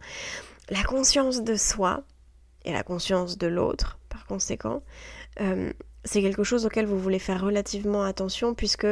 La 0.71 0.85
conscience 0.85 1.43
de 1.43 1.57
soi 1.57 2.05
et 2.65 2.73
la 2.73 2.85
conscience 2.85 3.37
de 3.37 3.49
l'autre, 3.49 3.99
par 4.15 4.27
conséquent, 4.27 4.85
euh, 5.41 5.73
c'est 6.05 6.23
quelque 6.23 6.45
chose 6.45 6.67
auquel 6.67 6.87
vous 6.87 7.01
voulez 7.01 7.19
faire 7.19 7.43
relativement 7.43 8.05
attention 8.05 8.55
puisque 8.55 8.87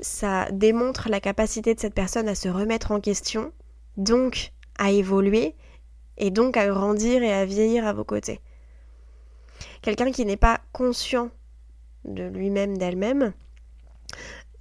ça 0.00 0.50
démontre 0.50 1.10
la 1.10 1.20
capacité 1.20 1.74
de 1.74 1.80
cette 1.80 1.92
personne 1.92 2.26
à 2.26 2.34
se 2.34 2.48
remettre 2.48 2.90
en 2.90 2.98
question, 2.98 3.52
donc 3.98 4.52
à 4.78 4.90
évoluer 4.90 5.54
et 6.16 6.30
donc 6.30 6.56
à 6.56 6.66
grandir 6.66 7.22
et 7.22 7.34
à 7.34 7.44
vieillir 7.44 7.86
à 7.86 7.92
vos 7.92 8.04
côtés. 8.04 8.40
Quelqu'un 9.82 10.10
qui 10.10 10.24
n'est 10.24 10.38
pas 10.38 10.60
conscient 10.72 11.30
de 12.06 12.24
lui-même, 12.24 12.78
d'elle-même, 12.78 13.34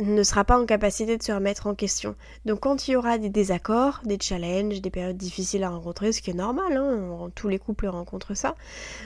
ne 0.02 0.24
sera 0.24 0.44
pas 0.44 0.60
en 0.60 0.66
capacité 0.66 1.18
de 1.18 1.24
se 1.24 1.32
remettre 1.32 1.68
en 1.68 1.76
question. 1.76 2.16
Donc 2.46 2.62
quand 2.62 2.88
il 2.88 2.92
y 2.92 2.96
aura 2.96 3.18
des 3.18 3.30
désaccords, 3.30 4.02
des 4.04 4.18
challenges, 4.20 4.82
des 4.82 4.90
périodes 4.90 5.18
difficiles 5.18 5.64
à 5.64 5.70
rencontrer, 5.70 6.12
ce 6.12 6.22
qui 6.22 6.32
est 6.32 6.36
normal, 6.36 6.76
hein, 6.76 7.30
tous 7.36 7.48
les 7.48 7.60
couples 7.60 7.88
rencontrent 7.88 8.34
ça, 8.34 8.56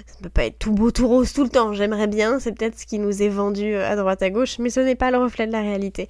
ça 0.05 0.15
ne 0.19 0.23
peut 0.23 0.29
pas 0.29 0.45
être 0.45 0.59
tout 0.59 0.71
beau, 0.71 0.91
tout 0.91 1.07
rose 1.07 1.33
tout 1.33 1.43
le 1.43 1.49
temps, 1.49 1.73
j'aimerais 1.73 2.07
bien, 2.07 2.39
c'est 2.39 2.53
peut-être 2.53 2.79
ce 2.79 2.85
qui 2.85 2.99
nous 2.99 3.21
est 3.21 3.29
vendu 3.29 3.75
à 3.75 3.95
droite 3.95 4.21
à 4.21 4.29
gauche, 4.29 4.59
mais 4.59 4.69
ce 4.69 4.79
n'est 4.79 4.95
pas 4.95 5.11
le 5.11 5.17
reflet 5.17 5.47
de 5.47 5.51
la 5.51 5.61
réalité. 5.61 6.09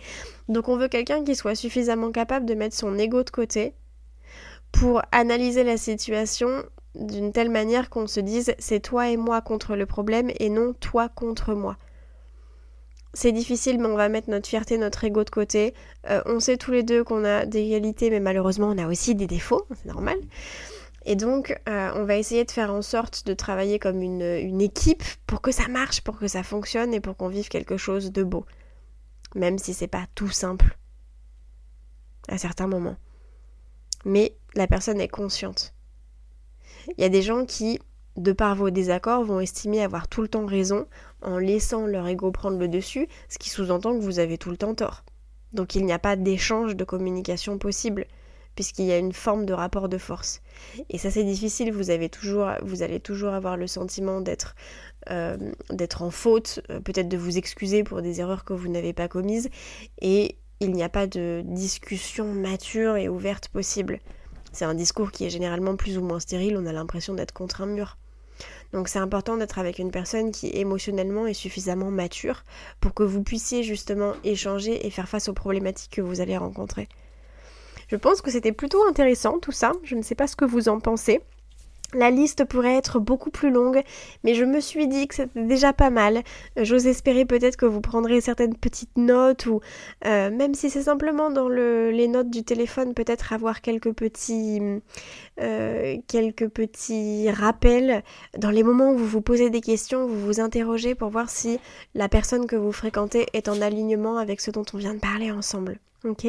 Donc 0.49 0.69
on 0.69 0.77
veut 0.77 0.87
quelqu'un 0.87 1.23
qui 1.23 1.35
soit 1.35 1.55
suffisamment 1.55 2.11
capable 2.11 2.45
de 2.45 2.53
mettre 2.53 2.75
son 2.75 2.97
ego 2.97 3.23
de 3.23 3.29
côté 3.29 3.73
pour 4.71 5.01
analyser 5.11 5.63
la 5.63 5.77
situation 5.77 6.63
d'une 6.95 7.31
telle 7.31 7.49
manière 7.49 7.89
qu'on 7.89 8.07
se 8.07 8.19
dise 8.19 8.53
c'est 8.59 8.79
toi 8.79 9.09
et 9.09 9.17
moi 9.17 9.41
contre 9.41 9.75
le 9.75 9.85
problème 9.85 10.31
et 10.39 10.49
non 10.49 10.73
toi 10.73 11.09
contre 11.09 11.53
moi. 11.53 11.77
C'est 13.15 13.31
difficile, 13.31 13.79
mais 13.79 13.87
on 13.87 13.95
va 13.95 14.09
mettre 14.09 14.29
notre 14.29 14.47
fierté, 14.47 14.77
notre 14.77 15.05
ego 15.05 15.23
de 15.23 15.29
côté. 15.29 15.73
Euh, 16.09 16.21
on 16.25 16.41
sait 16.41 16.57
tous 16.57 16.71
les 16.71 16.83
deux 16.83 17.01
qu'on 17.01 17.23
a 17.23 17.45
des 17.45 17.69
qualités, 17.69 18.09
mais 18.09 18.19
malheureusement 18.19 18.67
on 18.67 18.77
a 18.77 18.87
aussi 18.87 19.15
des 19.15 19.25
défauts, 19.25 19.65
c'est 19.75 19.85
normal. 19.85 20.17
Et 21.05 21.15
donc, 21.15 21.57
euh, 21.69 21.91
on 21.95 22.03
va 22.03 22.17
essayer 22.17 22.43
de 22.43 22.51
faire 22.51 22.73
en 22.73 22.81
sorte 22.81 23.25
de 23.25 23.33
travailler 23.33 23.79
comme 23.79 24.01
une, 24.01 24.21
une 24.21 24.59
équipe 24.59 25.03
pour 25.27 25.39
que 25.39 25.51
ça 25.51 25.69
marche, 25.69 26.01
pour 26.01 26.19
que 26.19 26.27
ça 26.27 26.43
fonctionne 26.43 26.93
et 26.93 26.99
pour 26.99 27.15
qu'on 27.15 27.29
vive 27.29 27.47
quelque 27.47 27.77
chose 27.77 28.11
de 28.11 28.23
beau. 28.23 28.45
Même 29.33 29.59
si 29.59 29.73
c'est 29.73 29.87
pas 29.87 30.07
tout 30.15 30.29
simple 30.29 30.77
à 32.27 32.37
certains 32.37 32.67
moments. 32.67 32.97
Mais 34.03 34.35
la 34.55 34.67
personne 34.67 34.99
est 34.99 35.07
consciente. 35.07 35.73
Il 36.97 37.01
y 37.01 37.05
a 37.05 37.09
des 37.09 37.21
gens 37.21 37.45
qui, 37.45 37.79
de 38.17 38.33
par 38.33 38.55
vos 38.55 38.71
désaccords, 38.71 39.23
vont 39.23 39.39
estimer 39.39 39.83
avoir 39.83 40.09
tout 40.09 40.21
le 40.21 40.27
temps 40.27 40.45
raison 40.45 40.85
en 41.25 41.37
laissant 41.37 41.85
leur 41.85 42.07
ego 42.07 42.31
prendre 42.31 42.57
le 42.57 42.67
dessus, 42.67 43.07
ce 43.27 43.37
qui 43.37 43.49
sous-entend 43.49 43.97
que 43.97 44.03
vous 44.03 44.19
avez 44.19 44.37
tout 44.37 44.51
le 44.51 44.57
temps 44.57 44.75
tort. 44.75 45.03
Donc 45.53 45.75
il 45.75 45.85
n'y 45.85 45.93
a 45.93 45.99
pas 45.99 46.15
d'échange 46.15 46.75
de 46.75 46.83
communication 46.83 47.57
possible, 47.57 48.05
puisqu'il 48.55 48.85
y 48.85 48.91
a 48.91 48.97
une 48.97 49.13
forme 49.13 49.45
de 49.45 49.53
rapport 49.53 49.89
de 49.89 49.97
force. 49.97 50.41
Et 50.89 50.97
ça 50.97 51.09
c'est 51.11 51.23
difficile, 51.23 51.71
vous, 51.71 51.89
avez 51.89 52.09
toujours, 52.09 52.49
vous 52.61 52.83
allez 52.83 52.99
toujours 52.99 53.33
avoir 53.33 53.57
le 53.57 53.67
sentiment 53.67 54.21
d'être 54.21 54.55
euh, 55.09 55.37
en 55.99 56.11
faute, 56.11 56.61
euh, 56.69 56.79
peut-être 56.79 57.09
de 57.09 57.17
vous 57.17 57.37
excuser 57.37 57.83
pour 57.83 58.01
des 58.01 58.21
erreurs 58.21 58.45
que 58.45 58.53
vous 58.53 58.69
n'avez 58.69 58.93
pas 58.93 59.07
commises, 59.07 59.49
et 60.01 60.37
il 60.59 60.71
n'y 60.71 60.83
a 60.83 60.89
pas 60.89 61.07
de 61.07 61.41
discussion 61.45 62.33
mature 62.33 62.95
et 62.97 63.09
ouverte 63.09 63.49
possible. 63.49 63.99
C'est 64.51 64.65
un 64.65 64.75
discours 64.75 65.11
qui 65.11 65.25
est 65.25 65.29
généralement 65.29 65.75
plus 65.75 65.97
ou 65.97 66.01
moins 66.01 66.19
stérile, 66.19 66.57
on 66.57 66.65
a 66.65 66.71
l'impression 66.71 67.13
d'être 67.13 67.33
contre 67.33 67.61
un 67.61 67.65
mur. 67.65 67.97
Donc 68.73 68.87
c'est 68.87 68.99
important 68.99 69.37
d'être 69.37 69.59
avec 69.59 69.79
une 69.79 69.91
personne 69.91 70.31
qui 70.31 70.49
émotionnellement 70.49 71.27
est 71.27 71.33
suffisamment 71.33 71.91
mature 71.91 72.43
pour 72.81 72.93
que 72.93 73.03
vous 73.03 73.23
puissiez 73.23 73.63
justement 73.63 74.13
échanger 74.23 74.85
et 74.85 74.89
faire 74.89 75.09
face 75.09 75.29
aux 75.29 75.33
problématiques 75.33 75.91
que 75.91 76.01
vous 76.01 76.21
allez 76.21 76.37
rencontrer. 76.37 76.87
Je 77.87 77.95
pense 77.95 78.21
que 78.21 78.31
c'était 78.31 78.51
plutôt 78.51 78.83
intéressant 78.87 79.39
tout 79.39 79.51
ça, 79.51 79.71
je 79.83 79.95
ne 79.95 80.01
sais 80.01 80.15
pas 80.15 80.27
ce 80.27 80.35
que 80.35 80.45
vous 80.45 80.69
en 80.69 80.79
pensez. 80.79 81.21
La 81.95 82.11
liste 82.11 82.43
pourrait 82.43 82.75
être 82.75 82.99
beaucoup 82.99 83.29
plus 83.31 83.49
longue, 83.49 83.81
mais 84.25 84.35
je 84.35 84.43
me 84.43 84.59
suis 84.59 84.87
dit 84.87 85.07
que 85.07 85.15
c'était 85.15 85.43
déjà 85.43 85.71
pas 85.71 85.89
mal. 85.89 86.23
J'ose 86.57 86.87
espérer 86.87 87.23
peut-être 87.23 87.55
que 87.55 87.65
vous 87.65 87.79
prendrez 87.79 88.19
certaines 88.19 88.55
petites 88.55 88.97
notes 88.97 89.45
ou 89.45 89.61
euh, 90.05 90.29
même 90.29 90.53
si 90.55 90.69
c'est 90.69 90.83
simplement 90.83 91.31
dans 91.31 91.47
les 91.47 92.07
notes 92.09 92.29
du 92.29 92.43
téléphone, 92.43 92.93
peut-être 92.93 93.31
avoir 93.31 93.61
quelques 93.61 93.93
petits, 93.93 94.61
euh, 95.39 95.95
quelques 96.07 96.49
petits 96.49 97.31
rappels 97.31 98.03
dans 98.37 98.51
les 98.51 98.63
moments 98.63 98.91
où 98.91 98.97
vous 98.97 99.07
vous 99.07 99.21
posez 99.21 99.49
des 99.49 99.61
questions, 99.61 100.05
vous 100.05 100.19
vous 100.19 100.39
interrogez 100.41 100.95
pour 100.95 101.09
voir 101.09 101.29
si 101.29 101.59
la 101.93 102.09
personne 102.09 102.45
que 102.45 102.57
vous 102.57 102.73
fréquentez 102.73 103.27
est 103.31 103.47
en 103.47 103.61
alignement 103.61 104.17
avec 104.17 104.41
ce 104.41 104.51
dont 104.51 104.65
on 104.73 104.77
vient 104.77 104.93
de 104.93 104.99
parler 104.99 105.31
ensemble. 105.31 105.79
Ok? 106.03 106.27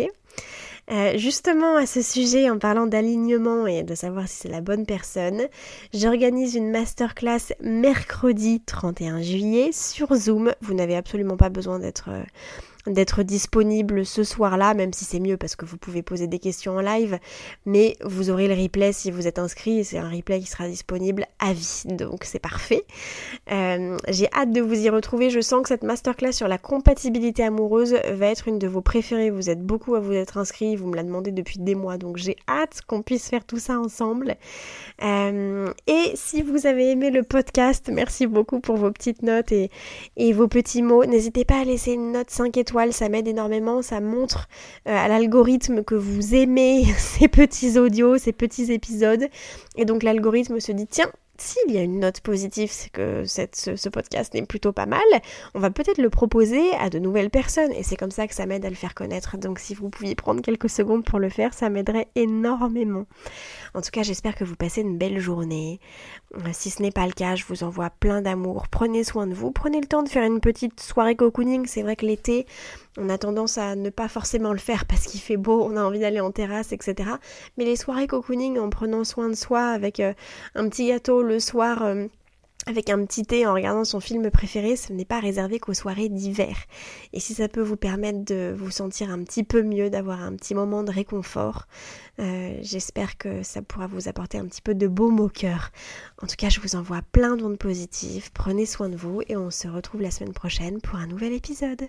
Euh, 0.90 1.18
justement 1.18 1.76
à 1.76 1.86
ce 1.86 2.00
sujet, 2.00 2.48
en 2.48 2.58
parlant 2.58 2.86
d'alignement 2.86 3.66
et 3.66 3.82
de 3.82 3.94
savoir 3.94 4.28
si 4.28 4.36
c'est 4.36 4.48
la 4.48 4.60
bonne 4.60 4.86
personne, 4.86 5.48
j'organise 5.92 6.54
une 6.54 6.70
masterclass 6.70 7.54
mercredi 7.60 8.60
31 8.64 9.20
juillet 9.20 9.70
sur 9.72 10.14
Zoom. 10.14 10.52
Vous 10.60 10.74
n'avez 10.74 10.94
absolument 10.94 11.36
pas 11.36 11.48
besoin 11.48 11.80
d'être 11.80 12.10
euh, 12.10 12.22
d'être 12.86 13.22
disponible 13.22 14.06
ce 14.06 14.24
soir-là, 14.24 14.74
même 14.74 14.92
si 14.92 15.04
c'est 15.04 15.20
mieux 15.20 15.36
parce 15.36 15.56
que 15.56 15.64
vous 15.64 15.76
pouvez 15.76 16.02
poser 16.02 16.26
des 16.26 16.38
questions 16.38 16.76
en 16.76 16.80
live, 16.80 17.18
mais 17.64 17.96
vous 18.04 18.30
aurez 18.30 18.48
le 18.48 18.54
replay 18.54 18.92
si 18.92 19.10
vous 19.10 19.26
êtes 19.26 19.38
inscrit, 19.38 19.84
c'est 19.84 19.98
un 19.98 20.08
replay 20.08 20.40
qui 20.40 20.46
sera 20.46 20.68
disponible 20.68 21.26
à 21.38 21.52
vie, 21.52 21.82
donc 21.86 22.24
c'est 22.24 22.38
parfait. 22.38 22.84
Euh, 23.50 23.96
j'ai 24.08 24.28
hâte 24.32 24.52
de 24.52 24.60
vous 24.60 24.74
y 24.74 24.88
retrouver, 24.88 25.30
je 25.30 25.40
sens 25.40 25.62
que 25.62 25.68
cette 25.68 25.82
masterclass 25.82 26.32
sur 26.32 26.48
la 26.48 26.58
compatibilité 26.58 27.42
amoureuse 27.42 27.96
va 28.12 28.26
être 28.26 28.48
une 28.48 28.58
de 28.58 28.68
vos 28.68 28.82
préférées, 28.82 29.30
vous 29.30 29.50
êtes 29.50 29.62
beaucoup 29.62 29.94
à 29.94 30.00
vous 30.00 30.12
être 30.12 30.38
inscrit, 30.38 30.76
vous 30.76 30.86
me 30.86 30.96
la 30.96 31.02
demandé 31.02 31.32
depuis 31.32 31.58
des 31.58 31.74
mois, 31.74 31.98
donc 31.98 32.16
j'ai 32.16 32.36
hâte 32.48 32.82
qu'on 32.86 33.02
puisse 33.02 33.28
faire 33.28 33.44
tout 33.44 33.58
ça 33.58 33.78
ensemble. 33.78 34.36
Euh, 35.02 35.72
et 35.86 36.12
si 36.14 36.42
vous 36.42 36.66
avez 36.66 36.90
aimé 36.90 37.10
le 37.10 37.22
podcast, 37.22 37.90
merci 37.92 38.26
beaucoup 38.26 38.60
pour 38.60 38.76
vos 38.76 38.90
petites 38.90 39.22
notes 39.22 39.52
et, 39.52 39.70
et 40.16 40.32
vos 40.32 40.48
petits 40.48 40.82
mots, 40.82 41.04
n'hésitez 41.04 41.44
pas 41.44 41.60
à 41.60 41.64
laisser 41.64 41.92
une 41.92 42.12
note 42.12 42.30
5 42.30 42.56
étoiles 42.56 42.75
ça 42.92 43.08
m'aide 43.08 43.28
énormément, 43.28 43.82
ça 43.82 44.00
montre 44.00 44.48
euh, 44.88 44.94
à 44.94 45.08
l'algorithme 45.08 45.82
que 45.82 45.94
vous 45.94 46.34
aimez 46.34 46.84
ces 46.98 47.28
petits 47.28 47.78
audios, 47.78 48.18
ces 48.18 48.32
petits 48.32 48.72
épisodes. 48.72 49.26
Et 49.76 49.84
donc 49.84 50.02
l'algorithme 50.02 50.60
se 50.60 50.72
dit, 50.72 50.86
tiens, 50.86 51.10
s'il 51.40 51.72
y 51.72 51.78
a 51.78 51.82
une 51.82 52.00
note 52.00 52.20
positive, 52.20 52.70
c'est 52.70 52.90
que 52.90 53.24
ce, 53.24 53.88
podcast 53.88 54.34
est 54.34 54.46
plutôt 54.46 54.72
pas 54.72 54.86
mal, 54.86 55.00
on 55.54 55.60
va 55.60 55.70
peut-être 55.70 55.98
le 55.98 56.10
proposer 56.10 56.72
à 56.80 56.90
de 56.90 56.98
nouvelles 56.98 57.30
personnes 57.30 57.72
et 57.72 57.82
c'est 57.82 57.96
comme 57.96 58.10
ça 58.10 58.26
que 58.26 58.34
ça 58.34 58.46
m'aide 58.46 58.64
à 58.64 58.70
le 58.70 58.74
faire 58.74 58.94
connaître. 58.94 59.36
Donc 59.38 59.58
si 59.58 59.74
vous 59.74 59.88
pouviez 59.88 60.14
prendre 60.14 60.40
quelques 60.40 60.68
secondes 60.68 61.04
pour 61.04 61.18
le 61.18 61.28
faire, 61.28 61.54
ça 61.54 61.68
m'aiderait 61.68 62.08
énormément. 62.14 63.06
En 63.74 63.80
tout 63.80 63.90
cas, 63.90 64.02
j'espère 64.02 64.34
que 64.34 64.44
vous 64.44 64.56
passez 64.56 64.80
une 64.80 64.98
belle 64.98 65.18
journée. 65.18 65.80
Euh, 66.34 66.50
si 66.52 66.70
ce 66.70 66.82
n'est 66.82 66.90
pas 66.90 67.06
le 67.06 67.12
cas, 67.12 67.34
je 67.34 67.44
vous 67.44 67.64
envoie 67.64 67.90
plein 67.90 68.22
d'amour. 68.22 68.68
Prenez 68.68 69.04
soin 69.04 69.26
de 69.26 69.34
vous. 69.34 69.50
Prenez 69.50 69.80
le 69.80 69.86
temps 69.86 70.02
de 70.02 70.08
faire 70.08 70.24
une 70.24 70.40
petite 70.40 70.80
soirée 70.80 71.16
cocooning. 71.16 71.66
C'est 71.66 71.82
vrai 71.82 71.96
que 71.96 72.06
l'été, 72.06 72.46
on 72.96 73.08
a 73.08 73.18
tendance 73.18 73.58
à 73.58 73.76
ne 73.76 73.90
pas 73.90 74.08
forcément 74.08 74.52
le 74.52 74.58
faire 74.58 74.86
parce 74.86 75.06
qu'il 75.06 75.20
fait 75.20 75.36
beau, 75.36 75.62
on 75.62 75.76
a 75.76 75.82
envie 75.82 76.00
d'aller 76.00 76.20
en 76.20 76.30
terrasse, 76.30 76.72
etc. 76.72 77.10
Mais 77.56 77.64
les 77.64 77.76
soirées 77.76 78.06
cocooning 78.06 78.58
en 78.58 78.70
prenant 78.70 79.04
soin 79.04 79.28
de 79.28 79.34
soi 79.34 79.66
avec 79.68 80.00
euh, 80.00 80.14
un 80.54 80.68
petit 80.68 80.88
gâteau 80.88 81.22
le 81.22 81.40
soir. 81.40 81.82
Euh, 81.82 82.06
avec 82.68 82.90
un 82.90 83.04
petit 83.06 83.24
thé 83.24 83.46
en 83.46 83.54
regardant 83.54 83.84
son 83.84 84.00
film 84.00 84.28
préféré, 84.28 84.74
ce 84.74 84.92
n'est 84.92 85.04
pas 85.04 85.20
réservé 85.20 85.60
qu'aux 85.60 85.72
soirées 85.72 86.08
d'hiver. 86.08 86.56
Et 87.12 87.20
si 87.20 87.32
ça 87.32 87.48
peut 87.48 87.62
vous 87.62 87.76
permettre 87.76 88.24
de 88.24 88.52
vous 88.58 88.72
sentir 88.72 89.08
un 89.08 89.22
petit 89.22 89.44
peu 89.44 89.62
mieux, 89.62 89.88
d'avoir 89.88 90.20
un 90.20 90.34
petit 90.34 90.52
moment 90.52 90.82
de 90.82 90.90
réconfort, 90.90 91.66
euh, 92.18 92.58
j'espère 92.62 93.18
que 93.18 93.44
ça 93.44 93.62
pourra 93.62 93.86
vous 93.86 94.08
apporter 94.08 94.38
un 94.38 94.46
petit 94.46 94.62
peu 94.62 94.74
de 94.74 94.88
baume 94.88 95.20
au. 95.20 95.26
En 95.26 96.26
tout 96.26 96.36
cas, 96.36 96.48
je 96.48 96.60
vous 96.60 96.74
envoie 96.74 97.02
plein 97.12 97.36
d'ondes 97.36 97.58
positives, 97.58 98.32
prenez 98.32 98.66
soin 98.66 98.88
de 98.88 98.96
vous 98.96 99.22
et 99.28 99.36
on 99.36 99.50
se 99.50 99.68
retrouve 99.68 100.00
la 100.00 100.10
semaine 100.10 100.32
prochaine 100.32 100.80
pour 100.80 100.96
un 100.98 101.06
nouvel 101.06 101.34
épisode. 101.34 101.88